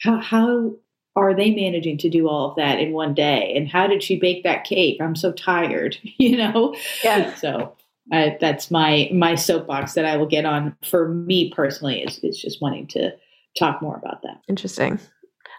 how 0.00 0.18
how 0.20 0.72
are 1.16 1.34
they 1.34 1.50
managing 1.50 1.98
to 1.98 2.08
do 2.08 2.28
all 2.28 2.50
of 2.50 2.56
that 2.56 2.78
in 2.78 2.92
one 2.92 3.14
day? 3.14 3.52
And 3.56 3.68
how 3.68 3.86
did 3.86 4.02
she 4.02 4.18
bake 4.18 4.44
that 4.44 4.64
cake? 4.64 5.00
I'm 5.00 5.16
so 5.16 5.32
tired, 5.32 5.98
you 6.02 6.36
know? 6.36 6.74
Yeah. 7.02 7.34
So 7.34 7.76
I, 8.12 8.36
that's 8.40 8.70
my 8.70 9.08
my 9.12 9.34
soapbox 9.34 9.94
that 9.94 10.04
I 10.04 10.16
will 10.16 10.26
get 10.26 10.44
on 10.44 10.76
for 10.84 11.08
me 11.08 11.52
personally 11.52 12.02
is 12.02 12.18
is 12.20 12.40
just 12.40 12.60
wanting 12.60 12.86
to 12.88 13.12
talk 13.58 13.82
more 13.82 13.96
about 13.96 14.22
that. 14.22 14.40
Interesting. 14.48 14.98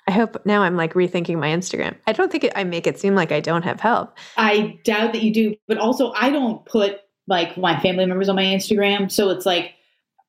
I 0.07 0.11
hope 0.11 0.43
now 0.45 0.63
I'm 0.63 0.75
like 0.75 0.93
rethinking 0.93 1.37
my 1.37 1.49
Instagram. 1.49 1.95
I 2.07 2.13
don't 2.13 2.31
think 2.31 2.45
it, 2.45 2.53
I 2.55 2.63
make 2.63 2.87
it 2.87 2.99
seem 2.99 3.13
like 3.13 3.31
I 3.31 3.39
don't 3.39 3.61
have 3.61 3.79
help. 3.79 4.17
I 4.35 4.79
doubt 4.83 5.13
that 5.13 5.21
you 5.21 5.31
do, 5.31 5.55
but 5.67 5.77
also 5.77 6.11
I 6.13 6.31
don't 6.31 6.65
put 6.65 7.01
like 7.27 7.57
my 7.57 7.79
family 7.79 8.05
members 8.05 8.29
on 8.29 8.35
my 8.35 8.43
Instagram. 8.43 9.11
So 9.11 9.29
it's 9.29 9.45
like, 9.45 9.73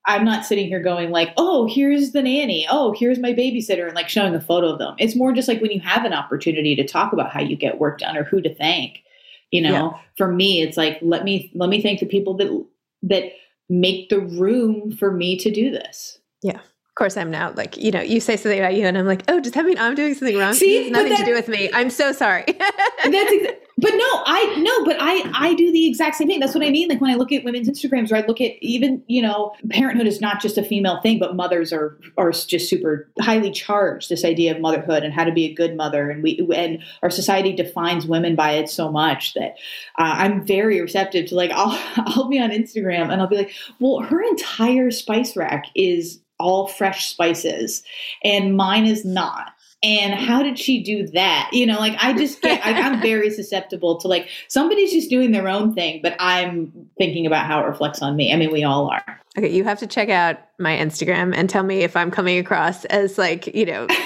I'm 0.05 0.25
not 0.25 0.45
sitting 0.45 0.67
here 0.67 0.83
going 0.83 1.11
like, 1.11 1.33
oh, 1.37 1.69
here's 1.69 2.11
the 2.11 2.23
nanny. 2.23 2.67
Oh, 2.69 2.93
here's 2.97 3.19
my 3.19 3.33
babysitter 3.33 3.87
and 3.87 3.95
like 3.95 4.09
showing 4.09 4.35
a 4.35 4.41
photo 4.41 4.73
of 4.73 4.79
them. 4.79 4.95
It's 4.99 5.15
more 5.15 5.33
just 5.33 5.47
like 5.47 5.61
when 5.61 5.71
you 5.71 5.81
have 5.81 6.05
an 6.05 6.13
opportunity 6.13 6.75
to 6.75 6.87
talk 6.87 7.13
about 7.13 7.31
how 7.31 7.41
you 7.41 7.57
get 7.57 7.79
work 7.79 7.99
done 7.99 8.17
or 8.17 8.25
who 8.25 8.41
to 8.43 8.55
thank. 8.55 8.99
You 9.53 9.61
know, 9.61 9.93
yeah. 9.93 10.01
for 10.17 10.33
me, 10.33 10.63
it's 10.63 10.77
like, 10.77 10.99
let 11.03 11.25
me, 11.25 11.53
let 11.55 11.69
me 11.69 11.83
thank 11.83 12.01
the 12.01 12.07
people 12.07 12.37
that, 12.39 12.67
that 13.03 13.33
make 13.69 14.09
the 14.09 14.21
room 14.21 14.91
for 14.91 15.13
me 15.13 15.37
to 15.39 15.51
do 15.51 15.71
this. 15.71 16.19
Yeah. 16.43 16.59
Of 16.93 16.97
course, 16.97 17.17
I'm 17.17 17.31
now 17.31 17.53
like, 17.57 17.79
you 17.79 17.91
know, 17.91 18.03
you 18.03 18.21
say 18.21 18.37
something 18.37 18.59
about 18.59 18.75
you, 18.75 18.87
and 18.87 18.99
I'm 18.99 19.07
like, 19.07 19.23
oh, 19.29 19.41
does 19.41 19.53
that 19.53 19.65
mean 19.65 19.79
I'm 19.79 19.95
doing 19.95 20.13
something 20.13 20.37
wrong? 20.37 20.53
See, 20.53 20.77
it 20.77 20.83
has 20.83 20.93
nothing 20.93 21.13
that, 21.13 21.21
to 21.21 21.25
do 21.25 21.33
with 21.33 21.49
me. 21.49 21.71
I'm 21.73 21.89
so 21.89 22.13
sorry. 22.13 22.45
that's 22.47 23.33
exa- 23.33 23.57
but 23.79 23.91
no, 23.91 24.23
I 24.27 24.57
no, 24.59 24.85
but 24.85 24.97
I 25.01 25.31
I 25.35 25.55
do 25.55 25.73
the 25.73 25.87
exact 25.87 26.17
same 26.17 26.29
thing. 26.29 26.41
That's 26.41 26.55
what 26.55 26.65
I 26.65 26.71
mean. 26.71 26.89
Like 26.89 27.01
when 27.01 27.11
I 27.11 27.15
look 27.15 27.33
at 27.33 27.43
women's 27.43 27.69
Instagrams, 27.69 28.13
or 28.13 28.17
I 28.17 28.25
look 28.27 28.41
at 28.41 28.53
even 28.63 29.03
you 29.07 29.23
know, 29.23 29.55
parenthood 29.71 30.07
is 30.07 30.21
not 30.21 30.43
just 30.43 30.59
a 30.59 30.63
female 30.63 31.01
thing, 31.01 31.19
but 31.19 31.35
mothers 31.35 31.73
are 31.73 31.99
are 32.19 32.33
just 32.33 32.69
super 32.69 33.09
highly 33.21 33.51
charged. 33.51 34.09
This 34.09 34.25
idea 34.25 34.55
of 34.55 34.61
motherhood 34.61 35.05
and 35.05 35.15
how 35.15 35.25
to 35.25 35.33
be 35.33 35.47
a 35.47 35.55
good 35.55 35.77
mother, 35.77 36.11
and 36.11 36.23
we 36.23 36.47
and 36.55 36.83
our 37.03 37.11
society 37.11 37.53
defines 37.55 38.07
women 38.07 38.37
by 38.37 38.53
it 38.53 38.69
so 38.69 38.91
much 38.91 39.35
that 39.35 39.57
uh, 39.99 40.15
I'm 40.19 40.47
very 40.47 40.81
receptive 40.81 41.27
to 41.29 41.35
like 41.35 41.51
I'll 41.55 41.79
I'll 41.97 42.29
be 42.29 42.41
on 42.41 42.51
Instagram 42.51 43.11
and 43.11 43.23
I'll 43.23 43.27
be 43.27 43.37
like, 43.37 43.55
well, 43.81 44.01
her 44.01 44.23
entire 44.23 44.91
spice 44.91 45.35
rack 45.35 45.67
is 45.75 46.21
all 46.39 46.67
fresh 46.67 47.09
spices 47.09 47.83
and 48.25 48.57
mine 48.57 48.85
is 48.85 49.05
not 49.05 49.53
and 49.83 50.14
how 50.14 50.42
did 50.42 50.59
she 50.59 50.83
do 50.83 51.07
that 51.09 51.51
you 51.53 51.66
know 51.66 51.79
like 51.79 51.97
i 52.03 52.12
just 52.12 52.40
get 52.40 52.64
I, 52.64 52.71
am 52.71 53.01
very 53.03 53.31
susceptible 53.31 53.99
to 54.01 54.09
like 54.09 54.29
somebody's 54.49 54.92
just 54.92 55.11
doing 55.11 55.33
their 55.33 55.49
own 55.49 55.75
thing 55.75 56.01
but 56.03 56.14
i'm 56.18 56.73
thinking 56.99 57.27
about 57.27 57.47
how 57.47 57.61
it 57.61 57.66
reflects 57.66 58.03
on 58.03 58.16
me 58.16 58.33
i 58.33 58.37
mean 58.37 58.53
we 58.53 58.64
all 58.64 58.88
are 58.88 59.21
okay 59.37 59.51
you 59.51 59.64
have 59.64 59.79
to 59.81 59.87
check 59.87 60.09
out 60.09 60.38
my 60.59 60.77
instagram 60.77 61.35
and 61.35 61.51
tell 61.51 61.62
me 61.62 61.81
if 61.81 61.97
i'm 61.97 62.11
coming 62.11 62.38
across 62.38 62.85
as 62.87 63.18
like 63.18 63.55
you 63.55 63.66
know 63.66 63.87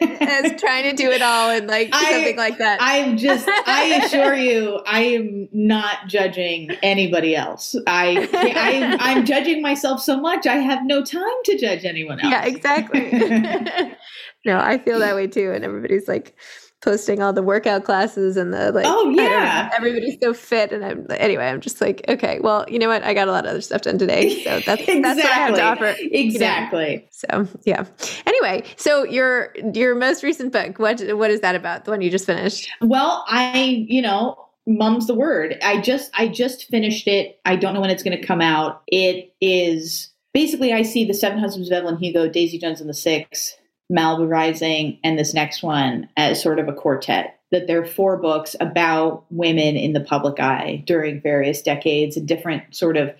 as 0.00 0.60
trying 0.60 0.84
to 0.84 0.92
do 0.94 1.10
it 1.10 1.22
all 1.22 1.50
and 1.50 1.66
like 1.66 1.90
I, 1.92 2.12
something 2.12 2.36
like 2.36 2.58
that. 2.58 2.78
I'm 2.80 3.16
just, 3.16 3.48
I 3.48 4.00
assure 4.04 4.34
you, 4.34 4.80
I 4.86 5.00
am 5.00 5.48
not 5.52 6.08
judging 6.08 6.70
anybody 6.82 7.36
else. 7.36 7.74
I, 7.86 8.28
I, 8.32 8.96
I'm 9.00 9.24
judging 9.24 9.62
myself 9.62 10.00
so 10.00 10.20
much. 10.20 10.46
I 10.46 10.56
have 10.56 10.84
no 10.84 11.04
time 11.04 11.22
to 11.44 11.58
judge 11.58 11.84
anyone 11.84 12.20
else. 12.20 12.30
Yeah, 12.30 12.44
exactly. 12.44 13.10
no, 14.44 14.58
I 14.58 14.78
feel 14.78 14.98
that 15.00 15.14
way 15.16 15.26
too. 15.26 15.52
And 15.52 15.64
everybody's 15.64 16.08
like, 16.08 16.36
posting 16.80 17.20
all 17.20 17.32
the 17.32 17.42
workout 17.42 17.82
classes 17.84 18.36
and 18.36 18.52
the 18.52 18.70
like 18.70 18.84
oh 18.86 19.10
yeah. 19.10 19.68
everybody's 19.76 20.16
so 20.22 20.32
fit 20.32 20.72
and 20.72 20.84
i'm 20.84 21.06
anyway 21.10 21.46
i'm 21.46 21.60
just 21.60 21.80
like 21.80 22.04
okay 22.08 22.38
well 22.40 22.64
you 22.68 22.78
know 22.78 22.88
what? 22.88 23.02
I 23.02 23.14
got 23.14 23.26
a 23.26 23.32
lot 23.32 23.44
of 23.44 23.50
other 23.50 23.60
stuff 23.60 23.82
done 23.82 23.98
today 23.98 24.44
so 24.44 24.60
that's 24.66 24.82
exactly. 24.82 25.00
that's 25.02 25.22
what 25.22 25.32
i 25.32 25.34
have 25.34 25.54
to 25.56 25.62
offer 25.62 25.96
exactly. 25.98 27.08
So 27.10 27.48
yeah. 27.64 27.84
Anyway 28.26 28.64
so 28.76 29.04
your 29.04 29.54
your 29.74 29.94
most 29.94 30.22
recent 30.22 30.52
book 30.52 30.78
what 30.78 31.00
what 31.16 31.30
is 31.30 31.40
that 31.40 31.56
about? 31.56 31.84
The 31.84 31.90
one 31.90 32.00
you 32.00 32.10
just 32.10 32.26
finished? 32.26 32.70
Well 32.80 33.24
i 33.26 33.84
you 33.88 34.00
know 34.00 34.36
mum's 34.66 35.06
the 35.08 35.14
word. 35.14 35.58
I 35.62 35.80
just 35.80 36.10
i 36.14 36.28
just 36.28 36.68
finished 36.68 37.08
it. 37.08 37.40
I 37.44 37.56
don't 37.56 37.74
know 37.74 37.80
when 37.80 37.90
it's 37.90 38.02
going 38.04 38.18
to 38.18 38.24
come 38.24 38.40
out. 38.40 38.82
It 38.86 39.34
is 39.40 40.12
basically 40.34 40.72
i 40.74 40.82
see 40.82 41.04
the 41.06 41.14
seven 41.14 41.38
husbands 41.38 41.70
of 41.70 41.72
evelyn 41.72 41.96
hugo 41.96 42.28
daisy 42.28 42.58
jones 42.58 42.80
and 42.82 42.90
the 42.90 42.94
six 42.94 43.56
Malibu 43.90 44.28
Rising, 44.28 44.98
and 45.02 45.18
this 45.18 45.34
next 45.34 45.62
one 45.62 46.08
as 46.16 46.42
sort 46.42 46.58
of 46.58 46.68
a 46.68 46.72
quartet. 46.72 47.34
That 47.50 47.66
there 47.66 47.80
are 47.80 47.86
four 47.86 48.18
books 48.18 48.54
about 48.60 49.24
women 49.30 49.76
in 49.76 49.94
the 49.94 50.00
public 50.00 50.38
eye 50.38 50.82
during 50.86 51.22
various 51.22 51.62
decades 51.62 52.16
and 52.16 52.28
different 52.28 52.76
sort 52.76 52.98
of 52.98 53.14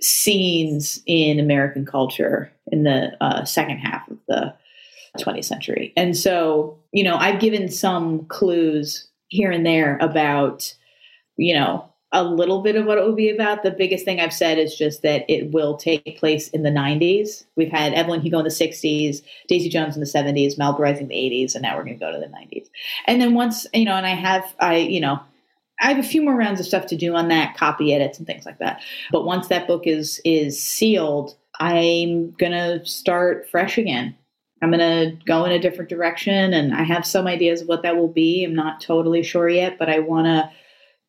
scenes 0.00 1.02
in 1.06 1.40
American 1.40 1.84
culture 1.84 2.52
in 2.70 2.84
the 2.84 3.16
uh, 3.20 3.44
second 3.44 3.78
half 3.78 4.08
of 4.08 4.18
the 4.28 4.54
20th 5.18 5.44
century. 5.44 5.92
And 5.96 6.16
so, 6.16 6.78
you 6.92 7.02
know, 7.02 7.16
I've 7.16 7.40
given 7.40 7.68
some 7.68 8.26
clues 8.26 9.08
here 9.26 9.50
and 9.50 9.66
there 9.66 9.98
about, 10.00 10.72
you 11.36 11.54
know, 11.54 11.92
a 12.12 12.24
little 12.24 12.62
bit 12.62 12.76
of 12.76 12.86
what 12.86 12.96
it 12.96 13.04
will 13.04 13.14
be 13.14 13.28
about. 13.28 13.62
The 13.62 13.70
biggest 13.70 14.04
thing 14.04 14.18
I've 14.18 14.32
said 14.32 14.58
is 14.58 14.76
just 14.76 15.02
that 15.02 15.24
it 15.28 15.52
will 15.52 15.76
take 15.76 16.18
place 16.18 16.48
in 16.48 16.62
the 16.62 16.70
90s. 16.70 17.44
We've 17.54 17.70
had 17.70 17.92
Evelyn 17.92 18.22
Hugo 18.22 18.38
in 18.38 18.44
the 18.44 18.50
60s, 18.50 19.22
Daisy 19.46 19.68
Jones 19.68 19.94
in 19.94 20.00
the 20.00 20.06
70s, 20.06 20.58
Malibu 20.58 20.78
Rising 20.78 21.02
in 21.02 21.08
the 21.08 21.14
80s, 21.14 21.54
and 21.54 21.62
now 21.62 21.76
we're 21.76 21.84
going 21.84 21.98
to 21.98 22.04
go 22.04 22.10
to 22.10 22.18
the 22.18 22.26
90s. 22.26 22.68
And 23.06 23.20
then 23.20 23.34
once, 23.34 23.66
you 23.74 23.84
know, 23.84 23.94
and 23.94 24.06
I 24.06 24.14
have, 24.14 24.54
I, 24.58 24.76
you 24.76 25.00
know, 25.00 25.20
I 25.80 25.88
have 25.92 26.02
a 26.02 26.08
few 26.08 26.22
more 26.22 26.36
rounds 26.36 26.60
of 26.60 26.66
stuff 26.66 26.86
to 26.86 26.96
do 26.96 27.14
on 27.14 27.28
that, 27.28 27.56
copy 27.56 27.94
edits 27.94 28.18
and 28.18 28.26
things 28.26 28.46
like 28.46 28.58
that. 28.58 28.82
But 29.12 29.24
once 29.24 29.48
that 29.48 29.68
book 29.68 29.86
is 29.86 30.20
is 30.24 30.60
sealed, 30.60 31.36
I'm 31.60 32.32
gonna 32.32 32.84
start 32.84 33.48
fresh 33.48 33.78
again. 33.78 34.16
I'm 34.60 34.72
gonna 34.72 35.12
go 35.24 35.44
in 35.44 35.52
a 35.52 35.60
different 35.60 35.88
direction, 35.88 36.52
and 36.52 36.74
I 36.74 36.82
have 36.82 37.06
some 37.06 37.28
ideas 37.28 37.62
of 37.62 37.68
what 37.68 37.82
that 37.82 37.96
will 37.96 38.08
be. 38.08 38.42
I'm 38.42 38.56
not 38.56 38.80
totally 38.80 39.22
sure 39.22 39.48
yet, 39.48 39.78
but 39.78 39.88
I 39.88 40.00
want 40.00 40.26
to 40.26 40.50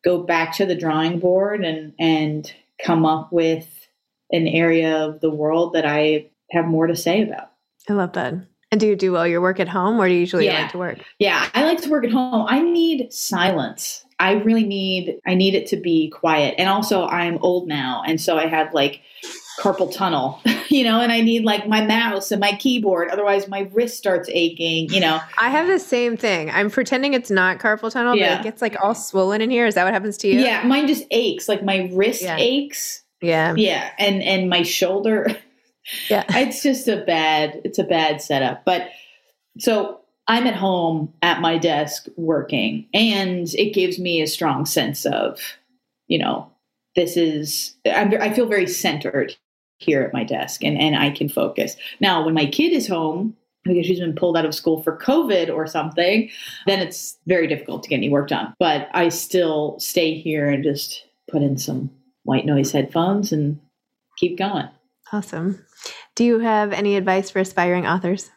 go 0.04 0.22
back 0.22 0.56
to 0.56 0.66
the 0.66 0.74
drawing 0.74 1.18
board 1.18 1.64
and 1.64 1.92
and 1.98 2.52
come 2.84 3.04
up 3.04 3.32
with 3.32 3.88
an 4.30 4.46
area 4.46 5.06
of 5.06 5.20
the 5.20 5.30
world 5.30 5.74
that 5.74 5.86
I 5.86 6.30
have 6.50 6.66
more 6.66 6.86
to 6.86 6.96
say 6.96 7.22
about. 7.22 7.50
I 7.88 7.94
love 7.94 8.12
that. 8.14 8.34
And 8.72 8.80
do 8.80 8.86
you 8.86 8.94
do 8.94 9.16
all 9.16 9.26
your 9.26 9.40
work 9.40 9.58
at 9.58 9.68
home 9.68 10.00
or 10.00 10.06
do 10.06 10.14
you 10.14 10.20
usually 10.20 10.46
yeah. 10.46 10.62
like 10.62 10.72
to 10.72 10.78
work? 10.78 10.98
Yeah, 11.18 11.48
I 11.54 11.64
like 11.64 11.82
to 11.82 11.90
work 11.90 12.04
at 12.04 12.12
home. 12.12 12.46
I 12.48 12.60
need 12.60 13.12
silence. 13.12 14.04
I 14.20 14.34
really 14.34 14.64
need 14.64 15.18
I 15.26 15.34
need 15.34 15.54
it 15.54 15.66
to 15.68 15.76
be 15.76 16.10
quiet. 16.10 16.54
And 16.58 16.68
also 16.68 17.06
I'm 17.06 17.38
old 17.38 17.66
now 17.66 18.02
and 18.06 18.20
so 18.20 18.36
I 18.36 18.46
have 18.46 18.72
like 18.72 19.00
carpal 19.60 19.94
tunnel, 19.94 20.40
you 20.68 20.84
know, 20.84 21.00
and 21.00 21.12
I 21.12 21.20
need 21.20 21.44
like 21.44 21.68
my 21.68 21.84
mouse 21.84 22.30
and 22.30 22.40
my 22.40 22.52
keyboard. 22.52 23.10
Otherwise, 23.10 23.46
my 23.46 23.68
wrist 23.72 23.98
starts 23.98 24.28
aching, 24.32 24.90
you 24.90 25.00
know. 25.00 25.20
I 25.38 25.50
have 25.50 25.66
the 25.66 25.78
same 25.78 26.16
thing. 26.16 26.50
I'm 26.50 26.70
pretending 26.70 27.14
it's 27.14 27.30
not 27.30 27.58
carpal 27.58 27.92
tunnel, 27.92 28.16
yeah. 28.16 28.36
but 28.36 28.40
it 28.40 28.44
gets 28.44 28.62
like 28.62 28.76
all 28.82 28.94
swollen 28.94 29.40
in 29.40 29.50
here. 29.50 29.66
Is 29.66 29.74
that 29.74 29.84
what 29.84 29.92
happens 29.92 30.16
to 30.18 30.28
you? 30.28 30.40
Yeah, 30.40 30.62
mine 30.66 30.86
just 30.86 31.04
aches. 31.10 31.48
Like 31.48 31.62
my 31.62 31.90
wrist 31.92 32.22
yeah. 32.22 32.36
aches. 32.38 33.02
Yeah. 33.20 33.54
Yeah. 33.56 33.90
And 33.98 34.22
and 34.22 34.48
my 34.48 34.62
shoulder. 34.62 35.36
Yeah. 36.08 36.24
it's 36.28 36.62
just 36.62 36.86
a 36.86 36.98
bad, 36.98 37.62
it's 37.64 37.78
a 37.78 37.84
bad 37.84 38.20
setup. 38.20 38.64
But 38.64 38.90
so 39.58 40.02
I'm 40.28 40.46
at 40.46 40.54
home 40.54 41.12
at 41.20 41.40
my 41.40 41.58
desk 41.58 42.06
working, 42.16 42.86
and 42.94 43.52
it 43.54 43.74
gives 43.74 43.98
me 43.98 44.20
a 44.20 44.28
strong 44.28 44.66
sense 44.66 45.04
of, 45.04 45.40
you 46.06 46.18
know, 46.18 46.52
this 46.96 47.16
is 47.16 47.74
I'm, 47.86 48.12
i 48.20 48.32
feel 48.32 48.46
very 48.46 48.66
centered 48.66 49.36
here 49.80 50.02
at 50.02 50.12
my 50.12 50.24
desk 50.24 50.62
and, 50.62 50.78
and 50.78 50.96
I 50.96 51.10
can 51.10 51.28
focus. 51.28 51.76
Now, 52.00 52.24
when 52.24 52.34
my 52.34 52.46
kid 52.46 52.72
is 52.72 52.86
home, 52.86 53.36
because 53.64 53.84
she's 53.84 54.00
been 54.00 54.14
pulled 54.14 54.36
out 54.36 54.46
of 54.46 54.54
school 54.54 54.82
for 54.82 54.96
COVID 54.96 55.54
or 55.54 55.66
something, 55.66 56.30
then 56.66 56.80
it's 56.80 57.18
very 57.26 57.46
difficult 57.46 57.82
to 57.82 57.88
get 57.90 57.96
any 57.96 58.08
work 58.08 58.28
done. 58.28 58.54
But 58.58 58.88
I 58.94 59.10
still 59.10 59.78
stay 59.78 60.14
here 60.14 60.48
and 60.48 60.64
just 60.64 61.04
put 61.30 61.42
in 61.42 61.58
some 61.58 61.90
white 62.24 62.46
noise 62.46 62.72
headphones 62.72 63.32
and 63.32 63.60
keep 64.16 64.38
going. 64.38 64.68
Awesome. 65.12 65.64
Do 66.14 66.24
you 66.24 66.38
have 66.38 66.72
any 66.72 66.96
advice 66.96 67.30
for 67.30 67.40
aspiring 67.40 67.86
authors? 67.86 68.30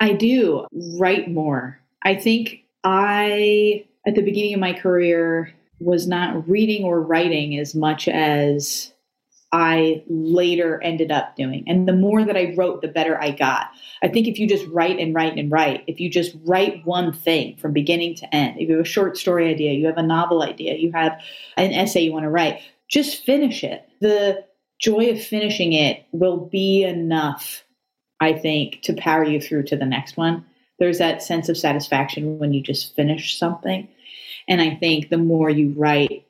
I 0.00 0.12
do. 0.12 0.66
Write 0.98 1.30
more. 1.30 1.80
I 2.02 2.14
think 2.14 2.64
I, 2.84 3.86
at 4.06 4.14
the 4.14 4.22
beginning 4.22 4.54
of 4.54 4.60
my 4.60 4.72
career, 4.72 5.54
was 5.80 6.06
not 6.06 6.48
reading 6.48 6.84
or 6.84 7.00
writing 7.00 7.58
as 7.58 7.74
much 7.74 8.08
as 8.08 8.92
I 9.50 10.04
later 10.08 10.82
ended 10.82 11.10
up 11.10 11.34
doing. 11.36 11.64
And 11.66 11.88
the 11.88 11.94
more 11.94 12.22
that 12.22 12.36
I 12.36 12.54
wrote, 12.54 12.82
the 12.82 12.88
better 12.88 13.18
I 13.20 13.30
got. 13.30 13.68
I 14.02 14.08
think 14.08 14.28
if 14.28 14.38
you 14.38 14.46
just 14.46 14.66
write 14.66 14.98
and 14.98 15.14
write 15.14 15.38
and 15.38 15.50
write, 15.50 15.84
if 15.86 16.00
you 16.00 16.10
just 16.10 16.36
write 16.44 16.84
one 16.84 17.12
thing 17.12 17.56
from 17.56 17.72
beginning 17.72 18.14
to 18.16 18.34
end, 18.34 18.60
if 18.60 18.68
you 18.68 18.76
have 18.76 18.84
a 18.84 18.88
short 18.88 19.16
story 19.16 19.48
idea, 19.48 19.72
you 19.72 19.86
have 19.86 19.96
a 19.96 20.02
novel 20.02 20.42
idea, 20.42 20.76
you 20.76 20.92
have 20.92 21.18
an 21.56 21.72
essay 21.72 22.02
you 22.02 22.12
want 22.12 22.24
to 22.24 22.30
write, 22.30 22.60
just 22.88 23.24
finish 23.24 23.64
it. 23.64 23.88
The 24.00 24.44
joy 24.78 25.10
of 25.10 25.22
finishing 25.22 25.72
it 25.72 26.04
will 26.12 26.36
be 26.36 26.84
enough, 26.84 27.64
I 28.20 28.34
think, 28.34 28.82
to 28.82 28.92
power 28.92 29.24
you 29.24 29.40
through 29.40 29.64
to 29.64 29.76
the 29.76 29.86
next 29.86 30.18
one. 30.18 30.44
There's 30.78 30.98
that 30.98 31.22
sense 31.22 31.48
of 31.48 31.56
satisfaction 31.56 32.38
when 32.38 32.52
you 32.52 32.62
just 32.62 32.94
finish 32.94 33.38
something. 33.38 33.88
And 34.46 34.60
I 34.60 34.74
think 34.76 35.08
the 35.08 35.18
more 35.18 35.48
you 35.48 35.74
write, 35.76 36.26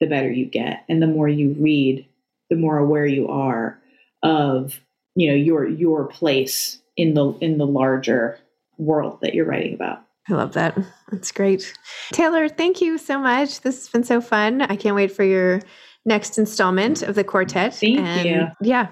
the 0.00 0.06
better 0.06 0.30
you 0.30 0.46
get. 0.46 0.84
And 0.88 1.02
the 1.02 1.06
more 1.06 1.28
you 1.28 1.56
read, 1.58 2.06
the 2.50 2.56
more 2.56 2.78
aware 2.78 3.06
you 3.06 3.28
are 3.28 3.80
of 4.22 4.80
you 5.14 5.28
know 5.28 5.36
your 5.36 5.68
your 5.68 6.06
place 6.06 6.80
in 6.96 7.14
the 7.14 7.32
in 7.40 7.58
the 7.58 7.66
larger 7.66 8.38
world 8.78 9.20
that 9.22 9.34
you're 9.34 9.46
writing 9.46 9.74
about. 9.74 10.04
I 10.28 10.34
love 10.34 10.52
that. 10.52 10.78
That's 11.10 11.32
great. 11.32 11.74
Taylor, 12.12 12.48
thank 12.48 12.80
you 12.80 12.98
so 12.98 13.18
much. 13.18 13.62
This 13.62 13.78
has 13.78 13.88
been 13.88 14.04
so 14.04 14.20
fun. 14.20 14.62
I 14.62 14.76
can't 14.76 14.94
wait 14.94 15.10
for 15.10 15.24
your 15.24 15.62
next 16.04 16.38
installment 16.38 17.02
of 17.02 17.14
the 17.14 17.24
quartet. 17.24 17.74
Thank 17.74 17.98
and 17.98 18.28
you. 18.28 18.46
Yeah. 18.60 18.88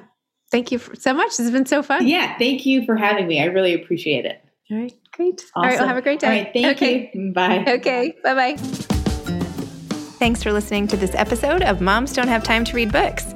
Thank 0.51 0.73
you 0.73 0.79
so 0.79 1.13
much. 1.13 1.29
This 1.29 1.39
has 1.41 1.51
been 1.51 1.67
so 1.67 1.83
fun. 1.83 2.07
Yeah. 2.07 2.39
Thank 2.39 2.65
you 2.65 2.87
for 2.87 2.97
having 2.97 3.27
me. 3.27 3.43
I 3.43 3.47
really 3.47 3.75
appreciate 3.75 4.25
it. 4.25 4.43
All 4.71 4.79
right. 4.79 4.95
Great. 5.13 5.35
Awesome. 5.35 5.51
All 5.57 5.63
right. 5.65 5.79
Well, 5.79 5.89
have 5.89 5.97
a 5.97 6.03
great 6.03 6.21
day. 6.21 6.27
All 6.27 6.33
right. 6.33 6.53
Thank 6.53 6.77
okay. 6.77 7.11
you. 7.13 7.33
Bye. 7.33 7.65
Okay. 7.69 8.15
Bye 8.25 8.35
bye. 8.35 8.57
Thanks 10.19 10.43
for 10.43 10.53
listening 10.53 10.89
to 10.89 10.97
this 10.97 11.15
episode 11.15 11.63
of 11.63 11.81
Moms 11.83 12.15
Don't 12.15 12.29
Have 12.29 12.43
Time 12.43 12.65
to 12.65 12.75
Read 12.75 12.91
Books. 12.91 13.36